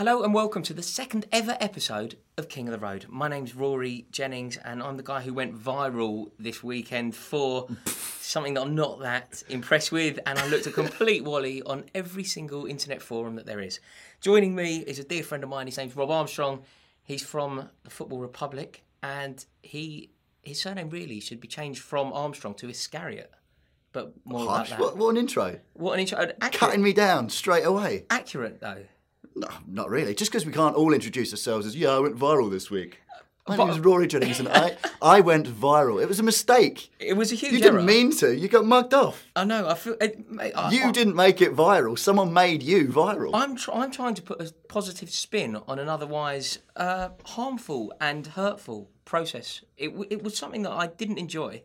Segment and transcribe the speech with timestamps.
[0.00, 3.04] Hello and welcome to the second ever episode of King of the Road.
[3.10, 7.68] My name's Rory Jennings and I'm the guy who went viral this weekend for
[8.18, 12.24] something that I'm not that impressed with and I looked a complete wally on every
[12.24, 13.78] single internet forum that there is.
[14.22, 16.62] Joining me is a dear friend of mine, his name's Rob Armstrong.
[17.04, 22.54] He's from the Football Republic and he his surname really should be changed from Armstrong
[22.54, 23.30] to Iscariot.
[23.92, 24.80] But more that.
[24.80, 25.60] what, what an intro.
[25.74, 26.20] What an intro.
[26.20, 28.06] Accurate, Cutting me down straight away.
[28.08, 28.84] accurate though.
[29.34, 30.14] No, not really.
[30.14, 33.00] Just because we can't all introduce ourselves as, yeah, I went viral this week.
[33.48, 36.00] My But- name is Rory Jennings and I, I went viral.
[36.00, 36.90] It was a mistake.
[37.00, 38.36] It was a huge You didn't mean to.
[38.36, 39.24] You got mugged off.
[39.34, 39.66] I know.
[39.66, 39.96] I feel.
[40.00, 41.98] It, mate, I, You I, didn't make it viral.
[41.98, 43.30] Someone made you viral.
[43.34, 48.26] I'm tr- I'm trying to put a positive spin on an otherwise uh, harmful and
[48.26, 49.62] hurtful process.
[49.76, 51.62] It w- it was something that I didn't enjoy,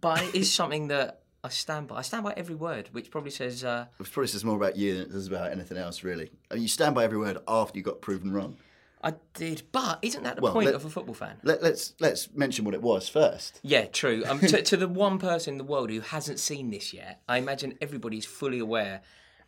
[0.00, 1.96] but it is something that I stand by.
[1.96, 3.64] I stand by every word, which probably says.
[3.64, 6.30] Uh, It probably says more about you than it does about anything else, really.
[6.50, 8.56] I mean, you stand by every word after you got proven wrong.
[9.04, 11.36] I did, but isn't that the Well, point let- of a football fan?
[11.44, 13.60] Let, let's let's mention what it was first.
[13.62, 14.24] Yeah, true.
[14.26, 17.38] Um, to, to the one person in the world who hasn't seen this yet, I
[17.38, 19.02] imagine everybody's fully aware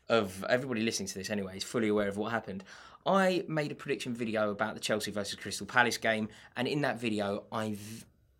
[0.08, 2.62] of everybody listening to this anyway is fully aware of what happened.
[3.04, 7.00] I made a prediction video about the Chelsea versus Crystal Palace game, and in that
[7.00, 7.76] video, I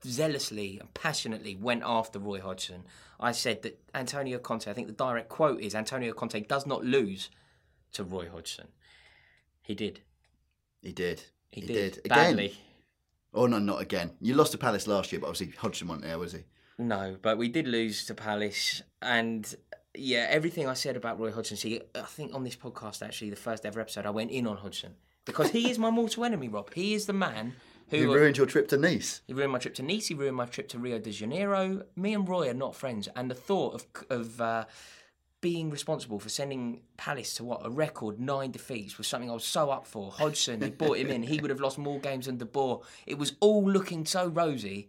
[0.05, 2.85] zealously and passionately went after Roy Hodgson.
[3.21, 6.85] I said that Antonio Conte, I think the direct quote is Antonio Conte does not
[6.85, 7.31] lose
[7.93, 8.69] to Roy Hodgson.
[9.63, 10.01] He did.
[10.83, 11.23] He did.
[11.51, 11.95] He, He did.
[11.95, 11.99] did.
[12.07, 12.09] Again.
[12.37, 12.59] Badly.
[13.35, 14.13] Oh no, not again.
[14.21, 16.45] You lost to Palace last year, but obviously Hodgson wasn't there, was he?
[16.79, 19.55] No, but we did lose to Palace, and
[19.95, 21.57] yeah, everything I said about Roy Hodgson.
[21.57, 24.57] See, I think on this podcast, actually, the first ever episode, I went in on
[24.59, 24.95] Hodgson
[25.25, 26.73] because he is my mortal enemy, Rob.
[26.73, 27.55] He is the man
[27.91, 29.23] who You ruined your trip to Nice.
[29.27, 30.09] he ruined my trip to Nice.
[30.09, 31.83] He ruined my trip to Rio de Janeiro.
[31.97, 34.65] Me and Roy are not friends, and the thought of of uh,
[35.41, 39.45] being responsible for sending Palace to what a record nine defeats was something I was
[39.45, 40.11] so up for.
[40.11, 41.23] Hodgson, they brought him in.
[41.23, 42.83] He would have lost more games than De Boer.
[43.07, 44.89] It was all looking so rosy,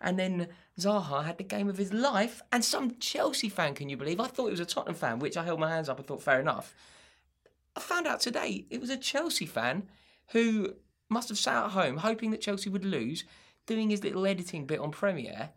[0.00, 3.96] and then Zaha had the game of his life, and some Chelsea fan, can you
[3.96, 4.20] believe?
[4.20, 6.22] I thought it was a Tottenham fan, which I held my hands up and thought
[6.22, 6.74] fair enough.
[7.74, 9.88] I found out today it was a Chelsea fan
[10.32, 10.74] who
[11.08, 13.24] must have sat at home hoping that Chelsea would lose,
[13.66, 15.50] doing his little editing bit on Premiere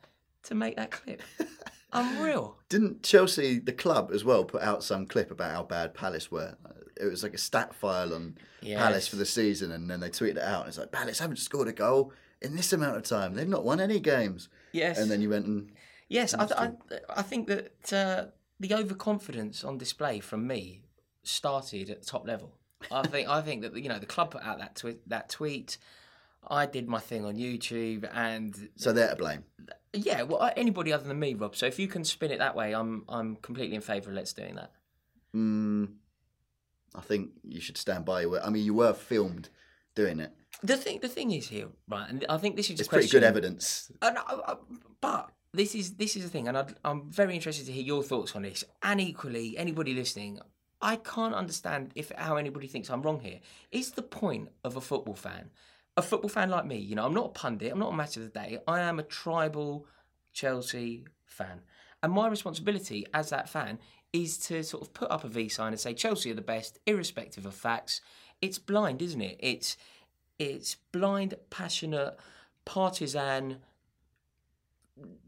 [0.43, 1.21] to make that clip.
[1.91, 2.57] Unreal.
[2.69, 6.55] Didn't Chelsea, the club as well, put out some clip about how bad Palace were?
[6.99, 10.37] It was like a stat file on Palace for the season, and then they tweeted
[10.37, 10.61] it out.
[10.61, 13.33] And it's like Palace haven't scored a goal in this amount of time.
[13.33, 14.49] They've not won any games.
[14.71, 14.99] Yes.
[14.99, 15.71] And then you went and
[16.09, 16.71] Yes, I, I,
[17.17, 18.25] I think that uh,
[18.59, 20.81] the overconfidence on display from me
[21.23, 22.55] started at the top level.
[22.91, 25.07] I think I think that you know the club put out that tweet.
[25.09, 25.77] That tweet.
[26.47, 29.43] I did my thing on YouTube, and so they're to blame.
[29.93, 31.55] yeah, well, anybody other than me, Rob.
[31.55, 34.33] So if you can spin it that way, I'm I'm completely in favour of let's
[34.33, 34.71] doing that.
[35.35, 35.89] Mm,
[36.95, 38.41] I think you should stand by your.
[38.43, 39.49] I mean, you were filmed
[39.95, 40.31] doing it.
[40.63, 42.09] The thing, the thing is here, right?
[42.09, 43.91] And I think this is It's pretty good evidence.
[44.01, 44.55] Uh, no, uh,
[44.99, 48.03] but this is this is the thing, and I'd, I'm very interested to hear your
[48.03, 48.63] thoughts on this.
[48.81, 50.39] And equally, anybody listening,
[50.81, 53.39] I can't understand if how anybody thinks I'm wrong here.
[53.71, 55.49] Is the point of a football fan,
[55.97, 56.77] a football fan like me?
[56.77, 57.71] You know, I'm not a pundit.
[57.71, 58.59] I'm not a match of the day.
[58.67, 59.85] I am a tribal
[60.33, 61.61] Chelsea fan,
[62.01, 63.79] and my responsibility as that fan
[64.13, 66.79] is to sort of put up a V sign and say Chelsea are the best,
[66.85, 68.01] irrespective of facts.
[68.41, 69.37] It's blind, isn't it?
[69.39, 69.77] It's
[70.39, 72.15] it's blind, passionate,
[72.63, 73.57] partisan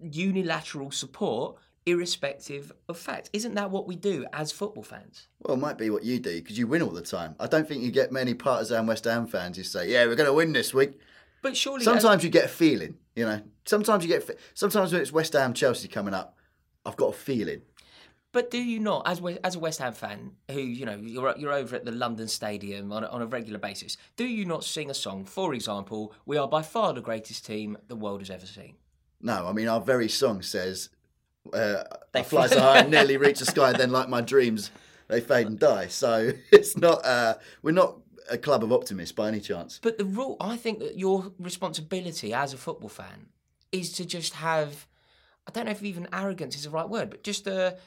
[0.02, 3.30] unilateral support irrespective of fact.
[3.34, 5.28] Isn't that what we do as football fans?
[5.42, 7.36] Well, it might be what you do because you win all the time.
[7.40, 10.28] I don't think you get many partisan West Ham fans who say, "Yeah, we're going
[10.28, 11.00] to win this week."
[11.42, 13.42] But surely Sometimes you get a feeling, you know.
[13.66, 14.40] Sometimes you get.
[14.54, 16.38] Sometimes when it's West Ham Chelsea coming up,
[16.86, 17.62] I've got a feeling.
[18.34, 21.52] But do you not, as as a West Ham fan, who you know you're you're
[21.52, 24.90] over at the London Stadium on a, on a regular basis, do you not sing
[24.90, 25.26] a song?
[25.26, 28.76] For example, "We are by far the greatest team the world has ever seen."
[29.20, 30.90] No, I mean our very song says,
[31.54, 34.72] uh, They "I fly so high, nearly reach the sky, then like my dreams,
[35.08, 37.06] they fade and die." So it's not.
[37.06, 37.98] Uh, we're not
[38.30, 39.80] a club of optimists by any chance.
[39.82, 43.28] But the rule, I think that your responsibility as a football fan
[43.72, 44.88] is to just have,
[45.48, 47.78] I don't know if even arrogance is the right word, but just a.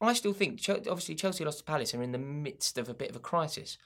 [0.00, 2.94] I still think, obviously, Chelsea lost to Palace and are in the midst of a
[2.94, 3.78] bit of a crisis.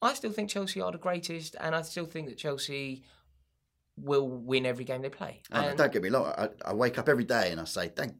[0.00, 3.02] I still think Chelsea are the greatest, and I still think that Chelsea
[3.96, 5.42] will win every game they play.
[5.50, 6.32] And And- don't get me wrong.
[6.38, 8.14] I, I wake up every day and I say, "Thank, thank."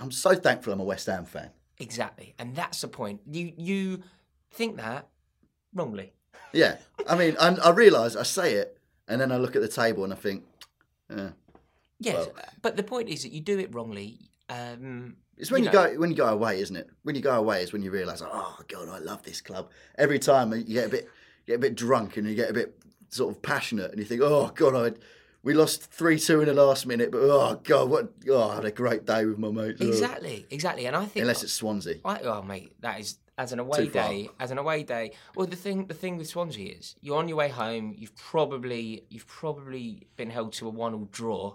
[0.00, 1.50] I'm so thankful I'm a West Ham fan.
[1.78, 3.20] Exactly, and that's the point.
[3.30, 4.02] You you
[4.50, 5.08] think that
[5.74, 6.12] wrongly.
[6.52, 6.76] Yeah,
[7.08, 10.02] I mean, I, I realise I say it, and then I look at the table
[10.04, 10.44] and I think,
[11.10, 11.28] eh.
[12.00, 12.32] Yes, Well-
[12.62, 14.18] but the point is that you do it wrongly.
[14.48, 16.88] Um, It's when you, know- go when you go away, isn't it?
[17.02, 19.70] When you go away is when you realise, oh god, I love this club.
[19.96, 21.08] Every time you get a bit
[21.46, 22.74] get a bit drunk and you get a bit
[23.10, 24.98] sort of passionate, and you think, oh god, I
[25.42, 28.64] we lost three two in the last minute, but oh god, what oh, I had
[28.64, 29.80] a great day with my mates.
[29.80, 31.96] Exactly, exactly, and I think Unless it's Swansea.
[32.04, 34.28] I, oh mate, that is as an away day.
[34.38, 35.12] As an away day.
[35.34, 37.94] Well, the thing, the thing with Swansea is, you're on your way home.
[37.96, 41.54] You've probably, you've probably been held to a one-all draw,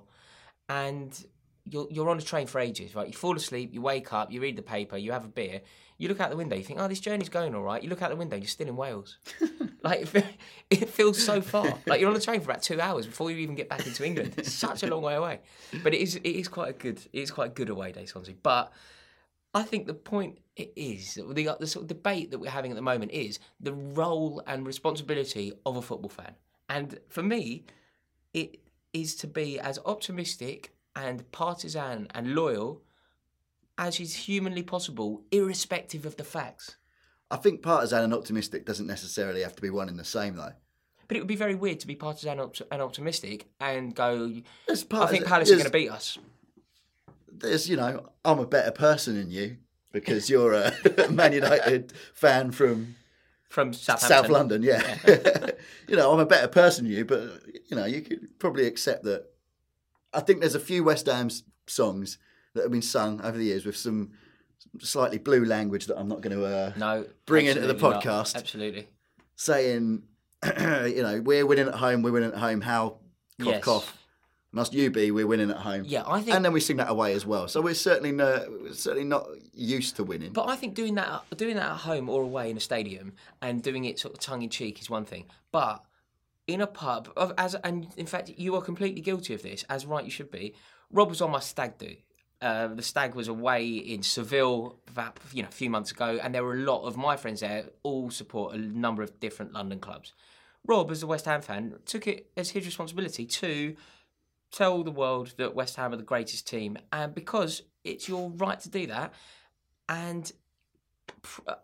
[0.68, 1.26] and
[1.64, 2.96] you're you're on a train for ages.
[2.96, 3.08] Right?
[3.08, 3.72] You fall asleep.
[3.72, 4.32] You wake up.
[4.32, 4.98] You read the paper.
[4.98, 5.62] You have a beer.
[5.98, 6.56] You look out the window.
[6.56, 7.82] You think, oh, this journey's going all right.
[7.82, 8.36] You look out the window.
[8.36, 9.18] You're still in Wales.
[9.84, 10.08] like
[10.70, 11.80] it, feels so far.
[11.86, 14.06] Like you're on the train for about two hours before you even get back into
[14.06, 14.34] England.
[14.38, 15.40] It's such a long way away.
[15.84, 18.06] But it is, it is quite a good, it is quite a good away day,
[18.06, 18.36] Swansea.
[18.44, 18.74] But
[19.56, 22.76] I think the point it is the the sort of debate that we're having at
[22.76, 26.36] the moment is the role and responsibility of a football fan,
[26.70, 27.64] and for me,
[28.34, 28.60] it
[28.92, 32.82] is to be as optimistic and partisan and loyal
[33.78, 36.76] as is humanly possible, irrespective of the facts.
[37.32, 40.54] I think partisan and optimistic doesn't necessarily have to be one in the same though.
[41.08, 44.32] But it would be very weird to be partisan and optimistic and go,
[44.70, 46.18] I think Palace are going to beat us.
[47.32, 49.58] There's you know I'm a better person than you
[49.92, 50.74] because you're a
[51.10, 52.96] Man United fan from
[53.50, 54.10] From Southampton.
[54.10, 54.98] South London, yeah.
[55.88, 59.04] you know, I'm a better person than you, but you know, you could probably accept
[59.04, 59.26] that.
[60.14, 61.30] I think there's a few West Ham
[61.68, 62.18] songs
[62.56, 64.12] that have been sung over the years with some
[64.80, 67.06] slightly blue language that I'm not going to uh, No.
[67.26, 68.04] Bring into the absolutely not.
[68.04, 68.36] podcast.
[68.36, 68.88] Absolutely.
[69.36, 70.04] saying,
[70.44, 72.62] you know, we're winning at home, we're winning at home.
[72.62, 72.98] How
[73.40, 73.64] cough Yes.
[73.64, 73.98] cough
[74.52, 75.12] must you be?
[75.12, 75.84] We're winning at home.
[75.86, 76.36] Yeah, I think.
[76.36, 77.48] and then we sing that away as well.
[77.48, 80.32] So we're certainly no, we're certainly not used to winning.
[80.32, 83.62] But I think doing that doing that at home or away in a stadium and
[83.62, 85.26] doing it sort of tongue in cheek is one thing.
[85.52, 85.84] But
[86.48, 90.06] in a pub, as and in fact you are completely guilty of this, as right
[90.06, 90.56] you should be.
[90.92, 91.96] Rob was on my stag do.
[92.46, 96.36] Uh, the stag was away in Seville about you know a few months ago, and
[96.36, 99.80] there were a lot of my friends there, all support a number of different London
[99.80, 100.14] clubs.
[100.64, 103.76] Rob, as a West Ham fan, took it as his responsibility to
[104.52, 108.60] tell the world that West Ham are the greatest team, and because it's your right
[108.60, 109.12] to do that,
[109.90, 110.32] and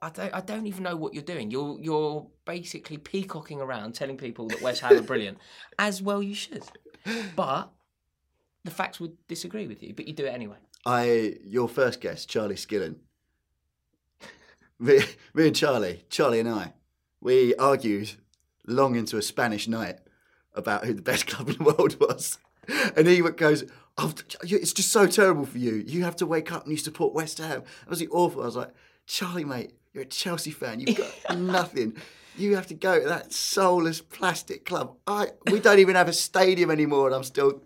[0.02, 1.52] I don't, I don't even know what you're doing.
[1.52, 5.38] You're you're basically peacocking around, telling people that West Ham are brilliant,
[5.78, 6.64] as well you should.
[7.36, 7.70] But
[8.64, 10.58] the facts would disagree with you, but you do it anyway.
[10.86, 12.96] I, your first guest, Charlie Skillen.
[14.80, 15.00] Me,
[15.36, 16.74] me and Charlie, Charlie and I,
[17.20, 18.14] we argued
[18.66, 20.00] long into a Spanish night
[20.56, 22.38] about who the best club in the world was.
[22.96, 23.64] And he goes,
[23.98, 24.14] oh,
[24.44, 25.84] It's just so terrible for you.
[25.86, 27.64] You have to wake up and you support West Ham.
[27.82, 28.42] That was awful.
[28.42, 28.74] I was like,
[29.06, 30.80] Charlie, mate, you're a Chelsea fan.
[30.80, 31.96] You've got nothing.
[32.38, 34.96] You have to go to that soulless plastic club.
[35.06, 37.62] I, we don't even have a stadium anymore, and I'm still.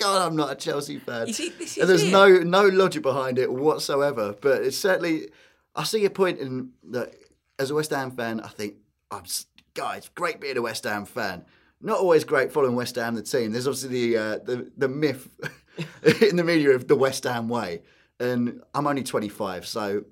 [0.00, 1.26] God, I'm not a Chelsea fan.
[1.28, 2.10] You see, this and there's it.
[2.10, 4.34] no no logic behind it whatsoever.
[4.40, 5.28] But it's certainly,
[5.76, 7.14] I see a point in that.
[7.58, 8.76] As a West Ham fan, I think,
[9.10, 11.44] I'm s- God, it's great being a West Ham fan.
[11.82, 13.52] Not always great following West Ham, the team.
[13.52, 15.28] There's obviously the uh, the the myth
[16.22, 17.82] in the media of the West Ham way,
[18.18, 20.04] and I'm only 25, so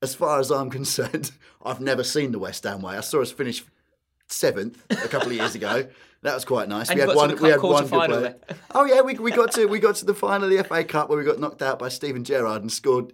[0.00, 1.32] as far as I'm concerned,
[1.64, 2.96] I've never seen the West Ham way.
[2.96, 3.64] I saw us finish
[4.32, 5.86] seventh a couple of years ago.
[6.22, 6.88] That was quite nice.
[6.88, 7.36] And we had one.
[7.42, 8.36] We had one good
[8.70, 11.08] Oh yeah, we, we got to we got to the final of the FA Cup
[11.08, 13.12] where we got knocked out by Steven Gerrard and scored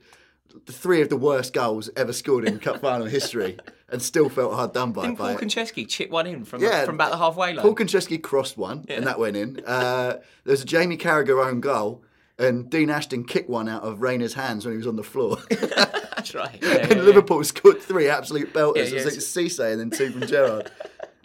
[0.66, 3.58] the three of the worst goals ever scored in cup final history,
[3.88, 5.02] and still felt hard done by.
[5.02, 5.40] Didn't by Paul.
[5.42, 7.62] Konchesky chip one in from Yeah, from about the halfway line?
[7.62, 9.62] Paul Konchesky crossed one, and that went in.
[9.66, 12.04] Uh, there was a Jamie Carragher own goal,
[12.38, 15.38] and Dean Ashton kicked one out of Reina's hands when he was on the floor.
[15.50, 16.58] That's right.
[16.62, 17.02] Yeah, yeah, and yeah.
[17.02, 18.76] Liverpool scored three absolute belters.
[18.76, 20.70] Yeah, it was yeah, like Cisse and then two from Gerrard.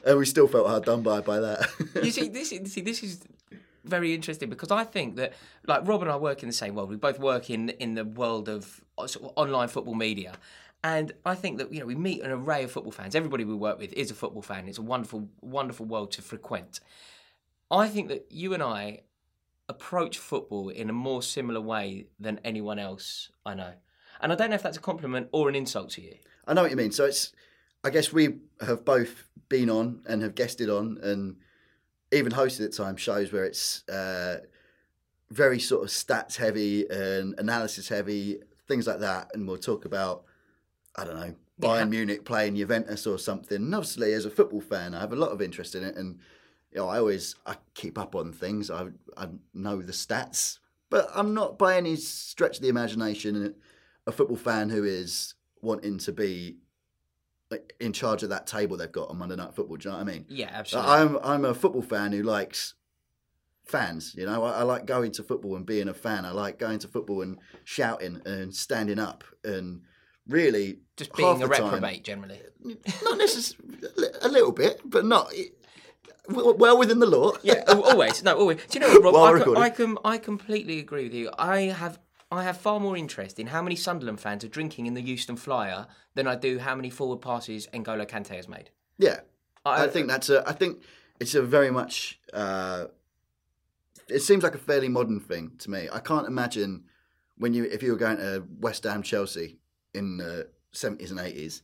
[0.06, 1.70] And we still felt hard done by by that.
[2.04, 3.22] You see, this is see, this is
[3.84, 5.34] very interesting because I think that
[5.68, 6.90] like Rob and I work in the same world.
[6.90, 10.34] We both work in in the world of uh, sort of online football media.
[10.86, 13.16] And I think that you know we meet an array of football fans.
[13.16, 14.68] Everybody we work with is a football fan.
[14.68, 16.80] It's a wonderful, wonderful world to frequent.
[17.72, 19.02] I think that you and I
[19.70, 23.74] approach football in a more similar way than anyone else I know.
[24.22, 26.16] And I don't know if that's a compliment or an insult to you.
[26.48, 26.92] I know what you mean.
[26.92, 27.34] So it's,
[27.84, 31.36] I guess we have both been on and have guested on and
[32.12, 34.38] even hosted at times shows where it's uh,
[35.30, 39.32] very sort of stats heavy and analysis heavy, things like that.
[39.34, 40.24] And we'll talk about,
[40.96, 41.86] I don't know, Bayern Yeah.
[41.86, 43.58] Munich playing Juventus or something.
[43.58, 45.96] And obviously, as a football fan, I have a lot of interest in it.
[45.96, 46.20] And,
[46.72, 48.72] you know, I always, I keep up on things.
[48.72, 48.88] I,
[49.18, 50.60] I know the stats,
[50.90, 53.56] but I'm not by any stretch of the imagination
[54.06, 56.58] a football fan who is wanting to be
[57.80, 59.78] in charge of that table they've got on Monday Night Football.
[59.78, 60.26] Do you know what I mean?
[60.30, 60.92] Yeah, absolutely.
[60.92, 62.74] I'm I'm a football fan who likes
[63.66, 64.14] fans.
[64.18, 66.26] You know, I, I like going to football and being a fan.
[66.26, 69.82] I like going to football and shouting and standing up and
[70.28, 72.40] really Just being a the time- reprobate generally.
[73.04, 73.78] Not necessarily
[74.22, 75.34] a little bit, but not
[76.30, 77.34] well within the law.
[77.44, 78.24] Yeah, always.
[78.24, 78.58] No, always.
[78.70, 79.16] Do you know what, Rob?
[79.16, 79.64] I, recording.
[79.64, 81.30] I, com- I completely agree with you.
[81.38, 82.00] I have
[82.40, 85.36] I have far more interest in how many Sunderland fans are drinking in the Euston
[85.36, 88.70] Flyer than I do how many forward passes N'Golo Kante has made.
[88.98, 89.22] Yeah,
[89.66, 90.48] I- I, think that's a.
[90.48, 90.84] I think
[91.20, 92.20] it's a very much.
[92.32, 92.86] Uh,
[94.08, 95.88] it seems like a fairly modern thing to me.
[95.92, 96.84] I can't imagine
[97.38, 99.60] when you if you were going to West Ham, Chelsea
[99.94, 101.64] in the seventies and eighties,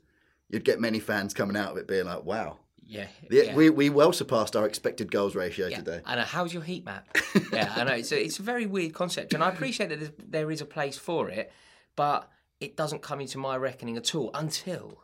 [0.49, 2.59] you'd get many fans coming out of it being like, "Wow,
[2.91, 3.55] Yeah, the, yeah.
[3.55, 6.23] we we well surpassed our expected goals ratio Yeah, today." I know.
[6.23, 7.07] How's your heat map?
[7.53, 7.93] yeah, I know.
[7.93, 11.29] It's a, it's a very weird concept, and I appreciate that there's- a place for
[11.29, 11.51] it,
[11.95, 12.29] but
[12.59, 15.03] it doesn't come into my reckoning at all until,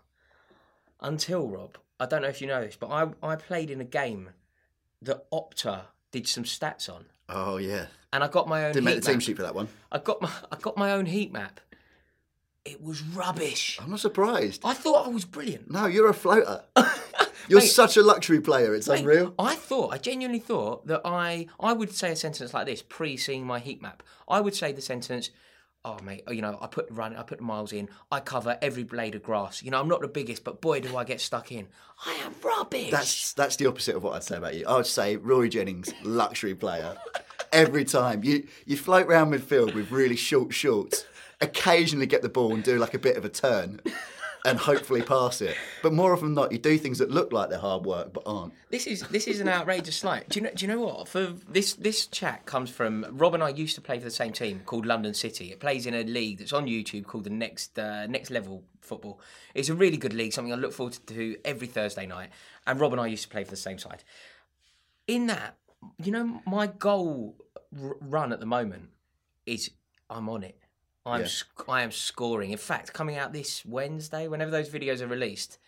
[1.00, 1.78] until Rob.
[2.00, 4.32] I don't know if you know this, but I I played in a game
[5.02, 8.74] that Opta did some stats on, Oh yeah, and I got my own.
[8.74, 9.22] didn't make the team map.
[9.22, 9.68] sheet for that one.
[9.92, 11.60] I got my I got my own heat map.
[12.66, 13.78] It was rubbish.
[13.82, 14.62] I'm not surprised.
[14.66, 15.70] I thought I was brilliant.
[15.70, 16.64] No, you're a floater.
[17.48, 18.74] You're Mate, such a luxury player.
[18.74, 19.36] It's Mate, unreal.
[19.38, 23.18] I thought, I genuinely thought that I, I would say a sentence like this pre
[23.18, 24.02] seeing my heat map.
[24.28, 25.30] I would say the sentence,
[25.84, 28.58] "Oh mate, oh, you know, I put the run, I put miles in, I cover
[28.64, 29.62] every blade of grass.
[29.62, 31.68] You know, I'm not the biggest, but boy, do I get stuck in.
[32.04, 34.66] I am rubbish." That's that's the opposite of what I'd say about you.
[34.68, 36.98] I would say Rory Jennings, luxury player.
[37.52, 41.06] Every time you you float round midfield with really short shorts,
[41.46, 43.80] occasionally get the ball and do like a bit of a turn,
[44.46, 45.58] and hopefully pass it.
[45.82, 48.24] But more often than not, you do things that look like they're hard work but
[48.26, 48.54] aren't.
[48.70, 50.30] This is this is an outrageous slight.
[50.30, 50.52] Do you know?
[50.54, 51.08] Do you know what?
[51.08, 54.34] For this this chat comes from Rob and I used to play for the same
[54.34, 55.52] team called London City.
[55.52, 59.20] It plays in a league that's on YouTube called the Next uh, Next Level Football.
[59.54, 62.30] It's a really good league, something I look forward to every Thursday night.
[62.68, 64.04] And Rob and I used to play for the same side.
[65.08, 65.58] In that,
[66.04, 67.36] you know, my goal
[67.82, 68.90] r- run at the moment
[69.46, 69.72] is
[70.10, 70.58] I'm on it.
[71.06, 71.28] I'm Yeah.
[71.28, 72.52] sc- I am scoring.
[72.52, 75.60] In fact, coming out this Wednesday, whenever those videos are released,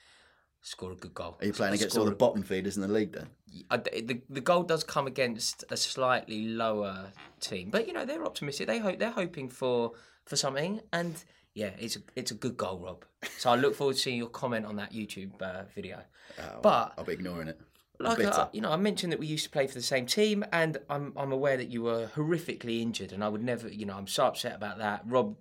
[0.61, 1.37] score a good goal.
[1.39, 3.29] Are you playing against all the bottom feeders in the league then?
[3.69, 8.25] I, the the goal does come against a slightly lower team, but you know they're
[8.25, 8.67] optimistic.
[8.67, 9.93] They hope they're hoping for
[10.25, 13.05] for something, and yeah, it's a, it's a good goal, Rob.
[13.37, 16.01] So I look forward to seeing your comment on that YouTube uh, video.
[16.61, 17.59] but I'll be ignoring it.
[17.99, 20.45] Like uh, you know, I mentioned that we used to play for the same team,
[20.51, 23.95] and I'm I'm aware that you were horrifically injured, and I would never, you know,
[23.95, 25.01] I'm so upset about that.
[25.05, 25.35] Rob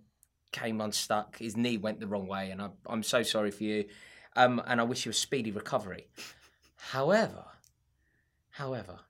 [0.53, 3.85] came unstuck; his knee went the wrong way, and I'm I'm so sorry for you,
[4.37, 6.09] um, and I wish you a speedy recovery.
[6.77, 7.45] However,
[8.51, 9.01] however,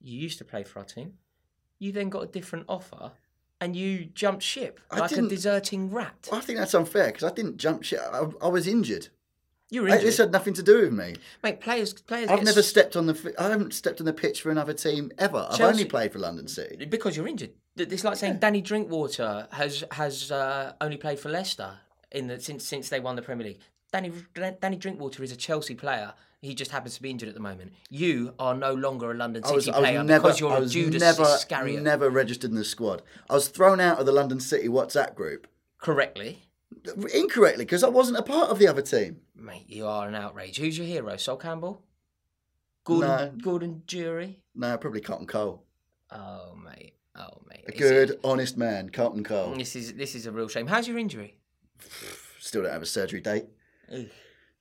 [0.00, 1.14] you used to play for our team.
[1.78, 3.12] You then got a different offer,
[3.60, 6.28] and you jumped ship like a deserting rat.
[6.32, 8.00] I think that's unfair because I didn't jump shit.
[8.00, 9.08] I, I was injured.
[9.70, 11.14] You were injured, This had nothing to do with me.
[11.44, 11.60] mate.
[11.60, 12.28] Players, players.
[12.28, 13.34] I've never s- stepped on the.
[13.38, 15.46] I haven't stepped on the pitch for another team ever.
[15.50, 16.84] I've only played for London City.
[16.86, 17.52] because you're injured.
[17.76, 21.70] It's like saying Danny Drinkwater has has uh, only played for Leicester
[22.10, 23.60] in the since since they won the Premier League.
[23.92, 24.12] Danny
[24.60, 26.14] Danny Drinkwater is a Chelsea player.
[26.42, 27.74] He just happens to be injured at the moment.
[27.90, 30.72] You are no longer a London City was, player never, because you're I a was
[30.72, 31.82] Judas never, Iscariot.
[31.82, 33.02] never registered in the squad.
[33.28, 35.46] I was thrown out of the London City WhatsApp group
[35.78, 36.42] Correctly,
[37.14, 39.20] incorrectly because I wasn't a part of the other team.
[39.34, 39.64] mate.
[39.68, 40.58] You are an outrage.
[40.58, 41.16] Who's your hero?
[41.16, 41.82] Sol Campbell.
[42.84, 43.32] Gordon, No.
[43.42, 44.40] Gordon Jury.
[44.54, 45.64] No, probably Carlton Cole.
[46.10, 46.94] Oh mate.
[47.14, 47.64] Oh mate.
[47.68, 49.54] A good, honest man, Carlton Cole.
[49.54, 50.66] This is this is a real shame.
[50.66, 51.36] How's your injury?
[52.40, 53.44] Still don't have a surgery date.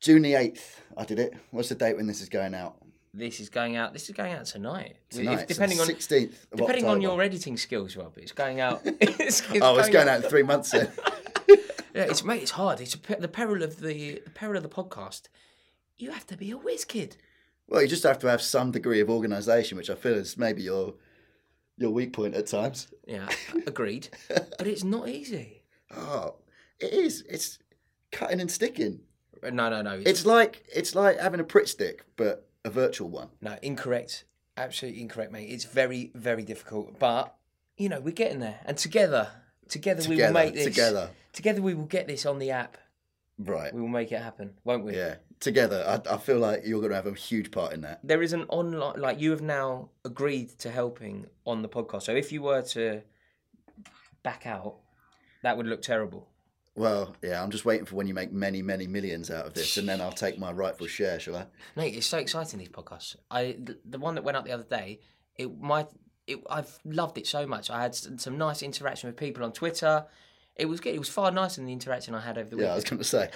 [0.01, 0.81] June the eighth.
[0.97, 1.33] I did it.
[1.51, 2.75] What's the date when this is going out?
[3.13, 3.93] This is going out.
[3.93, 4.97] This is going out tonight.
[5.09, 5.47] If- Tonight.
[5.47, 6.45] depending on sixteenth.
[6.55, 8.81] Depending on your editing skills, Rob, it's going out.
[8.83, 10.91] it's, it's Oh, it's going out in three months then.
[11.93, 12.79] Yeah, it's mate, it's hard.
[12.81, 15.23] It's a, pe- the peril of the, the peril of the podcast.
[15.97, 17.17] You have to be a whiz kid.
[17.67, 20.61] well, you just have to have some degree of organisation, which I feel is maybe
[20.63, 20.95] your
[21.77, 22.87] your weak point at times.
[23.07, 23.27] Yeah,
[23.67, 24.09] agreed.
[24.29, 25.63] but it's not easy.
[25.95, 26.35] Oh,
[26.79, 27.23] it is.
[27.29, 27.59] It's
[28.11, 29.01] cutting and sticking.
[29.41, 30.01] Uh, no, no, no.
[30.05, 33.29] It's like it's like having a Pritt stick, but a virtual one.
[33.41, 34.25] No, incorrect.
[34.57, 35.49] Absolutely incorrect, mate.
[35.49, 36.99] It's very, very difficult.
[36.99, 37.33] But,
[37.77, 38.59] you know, we're getting there.
[38.65, 39.29] And together,
[39.69, 40.65] together, we will make this.
[40.65, 41.11] together.
[41.33, 42.77] Together we will get this on the app.
[43.37, 43.73] Right.
[43.73, 44.95] We will make it happen, won't we?
[44.95, 45.15] Yeah.
[45.39, 48.01] Together, I, I feel like you're going to have a huge part in that.
[48.03, 52.03] There is an online, like, you have now agreed to helping on the podcast.
[52.03, 53.01] So if you were to
[54.21, 54.75] back out,
[55.43, 56.27] that would look terrible.
[56.75, 59.77] Well, yeah, I'm just waiting for when you make many, many millions out of this,
[59.77, 61.45] and then I'll take my rightful share, shall I?
[61.75, 63.17] Mate, it's so exciting these podcasts.
[63.29, 65.01] I the, the one that went up the other day,
[65.35, 65.87] it my
[66.25, 67.69] it, I've loved it so much.
[67.69, 70.05] I had some nice interaction with people on Twitter.
[70.59, 70.93] It was good.
[70.93, 72.97] It was far nicer than the interaction I had over the Yeah, I was going
[72.99, 73.29] to say.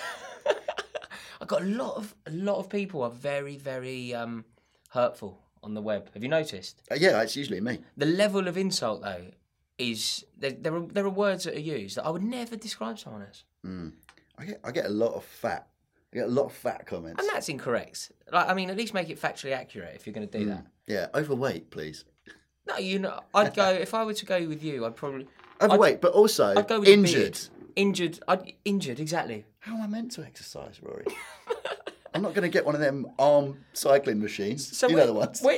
[1.42, 4.46] I got a lot of a lot of people are very very um,
[4.90, 6.10] hurtful on the web.
[6.14, 7.80] Have you noticed Uh, yeah, it's usually me.
[7.98, 9.26] the level of insult though?
[9.78, 13.00] Is there, there are there are words that are used that I would never describe
[13.00, 13.44] someone as,
[14.38, 15.68] I get, I get a lot of fat.
[16.14, 17.20] I get a lot of fat comments.
[17.20, 18.12] and that's incorrect.
[18.32, 20.66] Like I mean, at least make it factually accurate if you're going to do that.
[20.88, 22.06] Yeah, overweight, please.
[22.68, 24.86] No, you know, I'd go if I were to go with you.
[24.86, 25.28] I'd probably
[25.64, 27.40] Overweight, but also I'd go with injured.
[27.76, 28.20] Injured.
[28.28, 29.46] I'd, injured, exactly.
[29.60, 31.06] How am I meant to exercise, Rory?
[32.14, 34.78] I'm not going to get one of them arm cycling machines.
[34.78, 35.44] So you know the ones.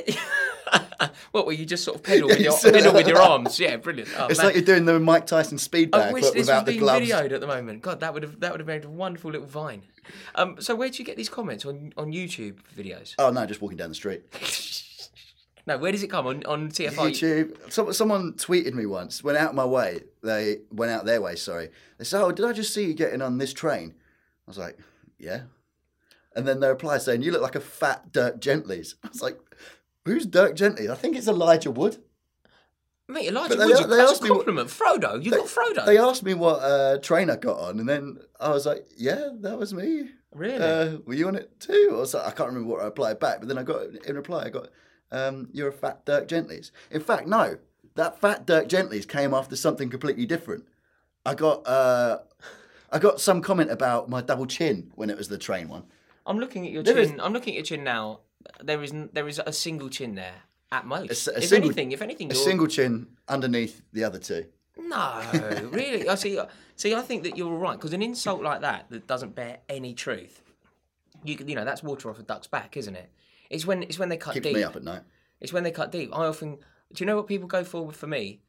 [1.31, 1.45] What?
[1.45, 3.59] were you just sort of pedal with your pedal with your arms?
[3.59, 4.09] Yeah, brilliant.
[4.17, 4.47] Oh, it's man.
[4.47, 6.71] like you're doing the Mike Tyson speed I bag, wish but this was without the
[6.71, 7.09] being gloves.
[7.09, 7.81] videoed at the moment.
[7.81, 9.83] God, that would have that would have made a wonderful little vine.
[10.35, 13.15] Um, so where do you get these comments on on YouTube videos?
[13.19, 14.23] Oh no, just walking down the street.
[15.67, 16.93] No, where does it come on on TFI?
[16.93, 17.71] YouTube.
[17.71, 19.23] Some, someone tweeted me once.
[19.23, 20.01] Went out my way.
[20.21, 21.35] They went out their way.
[21.35, 21.69] Sorry.
[21.97, 23.95] They said, "Oh, did I just see you getting on this train?"
[24.47, 24.77] I was like,
[25.17, 25.41] "Yeah."
[26.35, 29.39] And then they replied saying, "You look like a fat Dirk Gently's." I was like,
[30.05, 31.97] "Who's Dirk Gently?" I think it's Elijah Wood.
[33.07, 35.45] Mate, Elijah But they- Wood's a, they that's asked a me what- Frodo, you got
[35.47, 35.85] Frodo.
[35.85, 39.29] They asked me what uh, train I got on, and then I was like, "Yeah,
[39.41, 40.57] that was me." Really?
[40.63, 41.91] Uh, were you on it too?
[41.95, 44.43] Or so, I can't remember what I replied back, but then I got in reply,
[44.45, 44.67] I got,
[45.11, 47.57] um, "You're a fat Dirk Gently's." In fact, no,
[47.95, 50.65] that fat Dirk Gently's came after something completely different.
[51.25, 52.19] I got, uh,
[52.91, 55.83] I got some comment about my double chin when it was the train one.
[56.25, 57.19] I'm looking at your There chin.
[57.21, 58.19] I'm looking at your chin now.
[58.61, 60.35] There is n- there is a single chin there
[60.71, 61.09] at most.
[61.09, 64.19] A s- a if single- anything, if anything, A you're- single chin underneath the other
[64.19, 64.45] two.
[64.77, 65.21] No,
[65.71, 66.07] really.
[66.07, 66.39] I see.
[66.75, 69.59] See, I think that you're all right because an insult like that that doesn't bear
[69.69, 70.41] any truth,
[71.23, 73.09] you you know, that's water off a duck's back, isn't it?
[73.49, 74.55] It's when it's when they cut Keeps deep.
[74.55, 75.03] me up at night.
[75.39, 76.09] It's when they cut deep.
[76.13, 76.57] I often.
[76.93, 78.41] Do you know what people go for for me?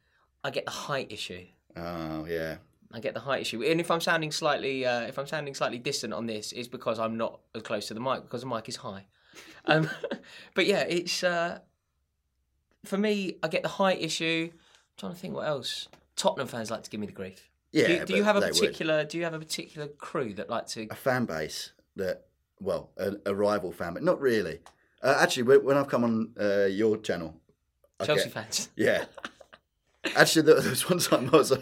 [0.43, 1.47] I get the height issue.
[1.77, 2.57] Oh yeah.
[2.93, 5.79] I get the height issue, and if I'm sounding slightly, uh, if I'm sounding slightly
[5.79, 8.69] distant on this, it's because I'm not as close to the mic because the mic
[8.69, 9.07] is high.
[9.69, 9.91] Um,
[10.55, 11.59] but yeah, it's uh,
[12.85, 13.37] for me.
[13.43, 14.51] I get the height issue.
[14.53, 14.59] I'm
[14.97, 15.89] trying to think what else.
[16.17, 17.49] Tottenham fans like to give me the grief.
[17.73, 18.55] Yeah, Do you, do you have a they would.
[18.59, 19.05] particular?
[19.05, 20.89] Do you have a particular crew that like to?
[20.91, 22.27] a fan base that,
[22.61, 24.61] well, a, a rival fan, but not really.
[25.03, 27.37] Uh, actually, when, I've come on uh, your channel,
[28.05, 28.71] Chelsea get- fans.
[28.77, 29.05] Yeah.
[30.15, 31.53] Actually, there was one time I was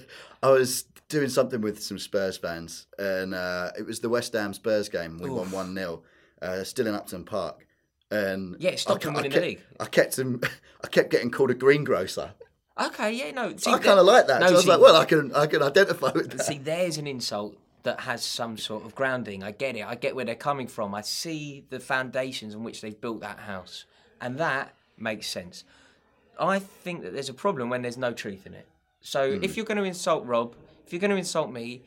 [0.42, 4.52] I was doing something with some Spurs fans, and uh, it was the West Ham
[4.52, 5.18] Spurs game.
[5.18, 6.02] We won one 0
[6.42, 7.66] uh, still in Upton Park.
[8.10, 9.60] And Yeah, stop I, them I winning the league.
[9.80, 10.42] I kept him.
[10.84, 12.34] I kept getting called a greengrocer.
[12.80, 13.56] Okay, yeah, no.
[13.56, 14.40] See, I kind of like that.
[14.40, 16.44] No, so I was see, like, well, I can I can identify with that.
[16.44, 19.42] See, there's an insult that has some sort of grounding.
[19.44, 19.84] I get it.
[19.86, 20.94] I get where they're coming from.
[20.94, 23.84] I see the foundations on which they've built that house,
[24.20, 25.62] and that makes sense.
[26.38, 28.66] I think that there's a problem when there's no truth in it.
[29.00, 29.44] So Hmm.
[29.44, 30.56] if you're going to insult Rob,
[30.86, 31.82] if you're going to insult me,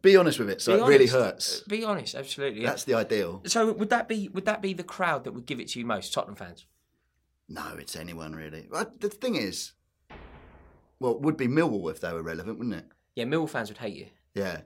[0.00, 1.60] Be honest with it, so it really hurts.
[1.68, 2.64] Be honest, absolutely.
[2.64, 3.42] That's the ideal.
[3.46, 5.86] So would that be would that be the crowd that would give it to you
[5.86, 6.64] most, Tottenham fans?
[7.48, 8.66] No, it's anyone really.
[8.70, 9.72] But the thing is,
[11.00, 12.86] well, it would be Millwall if they were relevant, wouldn't it?
[13.14, 14.06] Yeah, Millwall fans would hate you.
[14.34, 14.60] Yeah.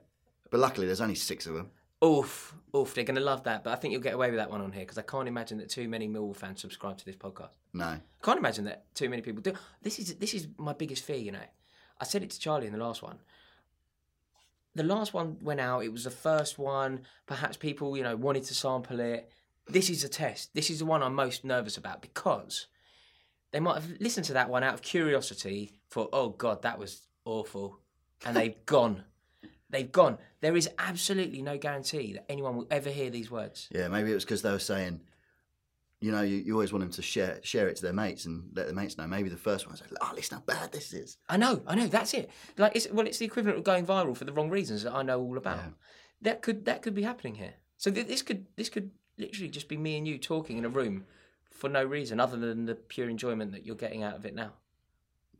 [0.49, 1.71] But luckily, there's only six of them.
[2.03, 3.63] Oof, oof, they're going to love that.
[3.63, 5.57] But I think you'll get away with that one on here because I can't imagine
[5.57, 7.55] that too many Millwall fans subscribe to this podcast.
[7.73, 7.85] No.
[7.85, 9.53] I can't imagine that too many people do.
[9.81, 11.17] This is this is my biggest fear.
[11.17, 11.45] You know,
[11.99, 13.17] I said it to Charlie in the last one.
[14.75, 15.83] The last one went out.
[15.83, 17.01] It was the first one.
[17.25, 19.31] Perhaps people, you know, wanted to sample it.
[19.69, 20.53] This is a test.
[20.53, 22.67] This is the one I'm most nervous about because
[23.51, 25.79] they might have listened to that one out of curiosity.
[25.89, 27.79] For oh god, that was awful,
[28.25, 29.03] and they've gone.
[29.69, 30.17] They've gone.
[30.39, 33.67] There is absolutely no guarantee that anyone will ever hear these words.
[33.71, 35.01] Yeah, maybe it was because they were saying,
[35.99, 38.49] you know, you, you always want them to share share it to their mates and
[38.53, 39.07] let their mates know.
[39.07, 41.17] Maybe the first one was like, oh, listen how bad this is.
[41.27, 41.87] I know, I know.
[41.87, 42.29] That's it.
[42.57, 45.03] Like, it's well, it's the equivalent of going viral for the wrong reasons that I
[45.03, 45.59] know all about.
[46.21, 47.55] That could that could be happening here.
[47.77, 50.69] So th- this could this could literally just be me and you talking in a
[50.69, 51.05] room
[51.51, 54.51] for no reason other than the pure enjoyment that you're getting out of it now.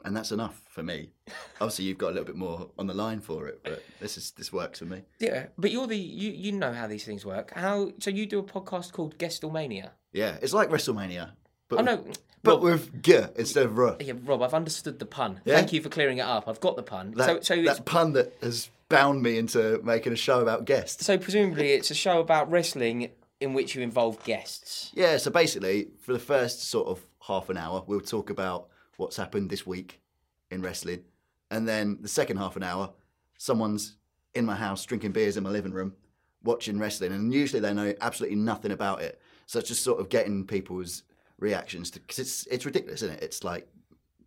[0.05, 1.09] and that's enough for me.
[1.61, 4.31] Obviously, you've got a little bit more on the line for it, but this is
[4.31, 5.03] this works for me.
[5.19, 7.51] Yeah, but you're the you you know how these things work.
[7.55, 9.91] How so you do a podcast called Guestalmania?
[10.13, 11.31] Yeah, it's like WrestleMania,
[11.69, 12.05] but Oh no,
[12.43, 13.97] but Rob, with g instead of r.
[13.99, 15.41] yeah, Rob, I've understood the pun.
[15.45, 15.55] Yeah?
[15.55, 16.47] Thank you for clearing it up.
[16.47, 17.11] I've got the pun.
[17.15, 20.65] That, so so it's, that pun that has bound me into making a show about
[20.65, 21.05] guests.
[21.05, 24.91] so presumably it's a show about wrestling in which you involve guests.
[24.93, 29.17] Yeah, so basically, for the first sort of half an hour, we'll talk about what's
[29.17, 30.01] happened this week
[30.49, 31.03] in wrestling.
[31.51, 32.91] And then the second half an hour,
[33.37, 33.95] someone's
[34.33, 35.93] in my house drinking beers in my living room,
[36.43, 37.11] watching wrestling.
[37.11, 39.21] And usually they know absolutely nothing about it.
[39.45, 41.03] So it's just sort of getting people's
[41.39, 43.23] reactions to, because it's, it's ridiculous, isn't it?
[43.23, 43.67] It's like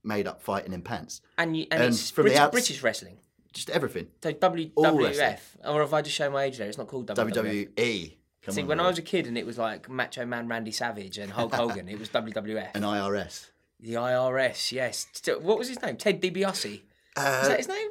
[0.03, 1.21] made up fighting in pants.
[1.37, 3.19] And you and, And it's from the British, outs- British wrestling.
[3.53, 4.07] Just everything.
[4.23, 5.41] So WWF.
[5.69, 6.69] Or have I just shown my age there?
[6.69, 7.75] It's not called WWF.
[7.75, 8.15] WWE.
[8.43, 10.71] Come See, on, when I was a kid and it was like Macho Man Randy
[10.71, 12.75] Savage and Hulk Hogan, it was WWF.
[12.75, 13.51] an IRS.
[13.81, 15.07] The IRS, yes.
[15.41, 15.97] What was his name?
[15.97, 16.81] Ted DiBiase.
[17.17, 17.89] Uh, Is that his name?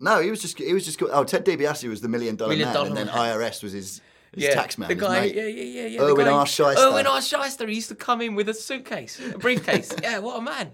[0.00, 2.50] No, he was just he was just called, oh Ted DiBiase was the million dollar
[2.50, 3.14] Million man, dollar and then man.
[3.14, 4.00] IRS was his,
[4.34, 4.88] his tax man.
[4.88, 5.34] The his guy, mate.
[5.36, 6.00] yeah, yeah, yeah, yeah.
[6.00, 6.46] Erwin the guy, R.
[6.46, 6.80] Shyster.
[6.80, 7.18] Irwin R.
[7.20, 7.68] Schyster.
[7.68, 9.92] He used to come in with a suitcase, a briefcase.
[10.02, 10.72] yeah, what a man.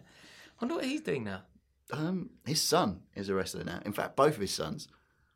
[0.61, 1.43] I wonder what he's doing now.
[1.93, 3.81] Um, his son is a wrestler now.
[3.85, 4.89] In fact, both of his sons.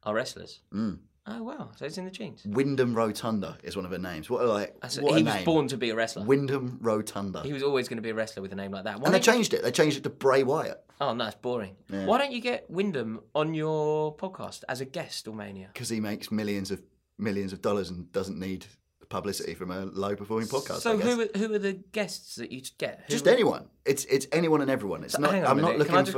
[0.05, 0.61] Are wrestlers.
[0.74, 0.98] Mm.
[1.25, 2.43] Oh wow, so it's in the genes.
[2.45, 4.29] Windham Rotunda is one of her names.
[4.29, 5.45] What like ah, That's- what he a was name.
[5.45, 6.25] born to be a wrestler.
[6.25, 7.43] Windham Rotunda.
[7.43, 8.99] he was always going to be a wrestler with a name like that.
[8.99, 9.63] Why and they don't you- changed it.
[9.63, 11.77] They changed it to Bray Wyatt Oh no, it's boring.
[11.89, 15.71] Why don't you get Windham on your podcast as a guest, or mania?
[15.73, 16.83] because he makes millions of
[17.19, 18.67] millions of dollars and doesn't need
[19.09, 20.81] publicity from a low performing podcast.
[20.81, 21.05] So I guess.
[21.05, 23.03] who are, who are the guests that you get?
[23.07, 23.69] Who Just are- anyone.
[23.85, 25.05] It's it's anyone and everyone.
[25.05, 25.31] It's not.
[25.33, 26.17] Hang on a I'm not minute, looking can I just-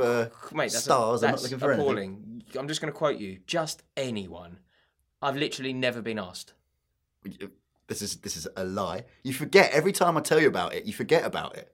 [0.49, 1.21] for Mate, that's stars.
[1.23, 1.85] I'm not that's looking for anything.
[1.87, 2.43] appalling.
[2.57, 3.39] I'm just going to quote you.
[3.47, 4.59] Just anyone.
[5.21, 6.53] I've literally never been asked.
[7.87, 9.05] This is this is a lie.
[9.23, 10.85] You forget every time I tell you about it.
[10.85, 11.71] You forget about it.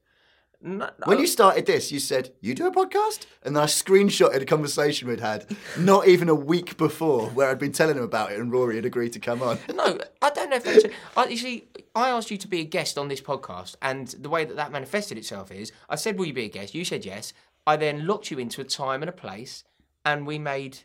[0.63, 3.25] No, When you started this, you said, You do a podcast?
[3.41, 5.47] And then I screenshotted a conversation we'd had
[5.79, 8.85] not even a week before where I'd been telling him about it and Rory had
[8.85, 9.57] agreed to come on.
[9.73, 10.85] No, I don't know if that's.
[11.17, 14.29] I, you see, I asked you to be a guest on this podcast, and the
[14.29, 16.75] way that that manifested itself is I said, Will you be a guest?
[16.75, 17.33] You said yes.
[17.65, 19.63] I then locked you into a time and a place,
[20.05, 20.79] and we made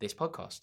[0.00, 0.60] this podcast.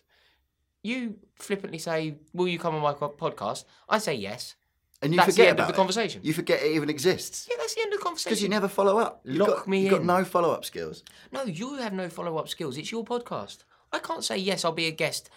[0.83, 3.65] You flippantly say, Will you come on my co- podcast?
[3.87, 4.55] I say yes.
[5.01, 5.77] And you That's the forget end of about the it.
[5.77, 6.21] conversation.
[6.23, 7.47] You forget it even exists.
[7.49, 8.29] Yeah, that's the end of the conversation.
[8.31, 9.21] Because you never follow up.
[9.23, 10.07] You've Lock got, me You've got in.
[10.07, 11.03] no follow up skills.
[11.31, 12.77] No, you have no follow up skills.
[12.77, 13.59] It's your podcast.
[13.93, 15.29] I can't say, Yes, I'll be a guest,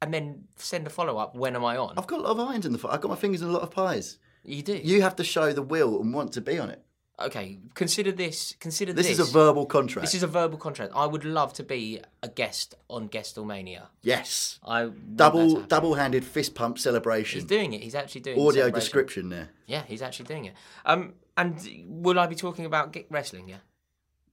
[0.00, 1.34] and then send a follow up.
[1.34, 1.94] When am I on?
[1.98, 2.92] I've got a lot of irons in the fire.
[2.92, 4.18] I've got my fingers in a lot of pies.
[4.44, 4.76] You do.
[4.82, 6.82] You have to show the will and want to be on it.
[7.20, 8.54] Okay, consider this.
[8.60, 9.18] Consider This, this.
[9.18, 10.06] is a verbal contract.
[10.06, 10.92] This is a verbal contract.
[10.96, 13.88] I would love to be a guest on Guestalmania.
[14.02, 14.58] yes.
[14.64, 17.40] I want that to Double double handed fist pump celebration.
[17.40, 17.82] He's doing it.
[17.82, 19.50] He's actually doing Audio description there.
[19.66, 20.54] Yeah, he's actually doing it.
[20.86, 21.56] Um, and
[21.86, 23.48] will I be talking about wrestling?
[23.48, 23.56] Yeah.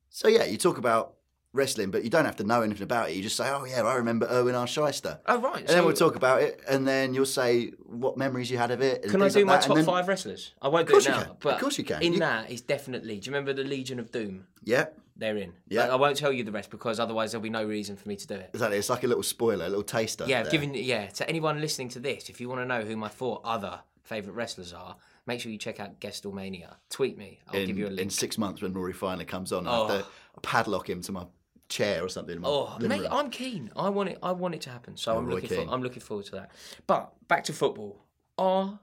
[0.09, 1.13] So yeah, you talk about
[1.53, 3.15] wrestling, but you don't have to know anything about it.
[3.15, 4.65] You just say, "Oh yeah, I remember Irwin R.
[4.67, 5.59] Schyster." Oh right.
[5.59, 8.81] And then we'll talk about it, and then you'll say what memories you had of
[8.81, 9.03] it.
[9.03, 10.53] And Can I do like my top then- five wrestlers?
[10.61, 11.23] I won't do it now.
[11.39, 11.51] can.
[11.53, 12.01] Of course you can.
[12.01, 13.19] In You- that is definitely.
[13.19, 14.47] Do you remember the Legion of Doom?
[14.63, 15.53] Yeah, They're in.
[15.67, 15.83] Yeah.
[15.83, 18.15] Like, I won't tell you the rest because otherwise there'll be no reason for me
[18.17, 18.51] to do it.
[18.53, 18.77] exactly.
[18.77, 20.25] It's like a little spoiler, a little taster.
[20.27, 20.51] Yeah, there.
[20.51, 22.29] given yeah to anyone listening to this.
[22.29, 25.57] If you want to know who my four other favourite wrestlers are, make sure you
[25.57, 26.75] check out Guestalmania.
[26.89, 27.39] Tweet me.
[27.49, 28.01] I'll in, give you a link.
[28.01, 29.65] in six months when Rory finally comes on.
[29.67, 29.87] I Oh.
[29.87, 30.39] have to oh.
[30.41, 31.25] padlock him to my
[31.69, 32.35] chair or something.
[32.35, 33.07] in my Oh, mate, room.
[33.11, 33.71] I'm keen.
[33.75, 34.19] I want it.
[34.23, 34.95] I want it to happen.
[34.97, 35.65] So Oh, I'm Roy looking.
[35.67, 36.51] For, I'm looking forward to that.
[36.87, 38.03] But back to football.
[38.37, 38.79] Are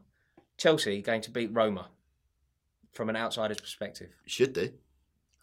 [0.59, 1.89] Chelsea going to beat Roma
[2.93, 4.11] from an outsider's perspective?
[4.27, 4.73] should do.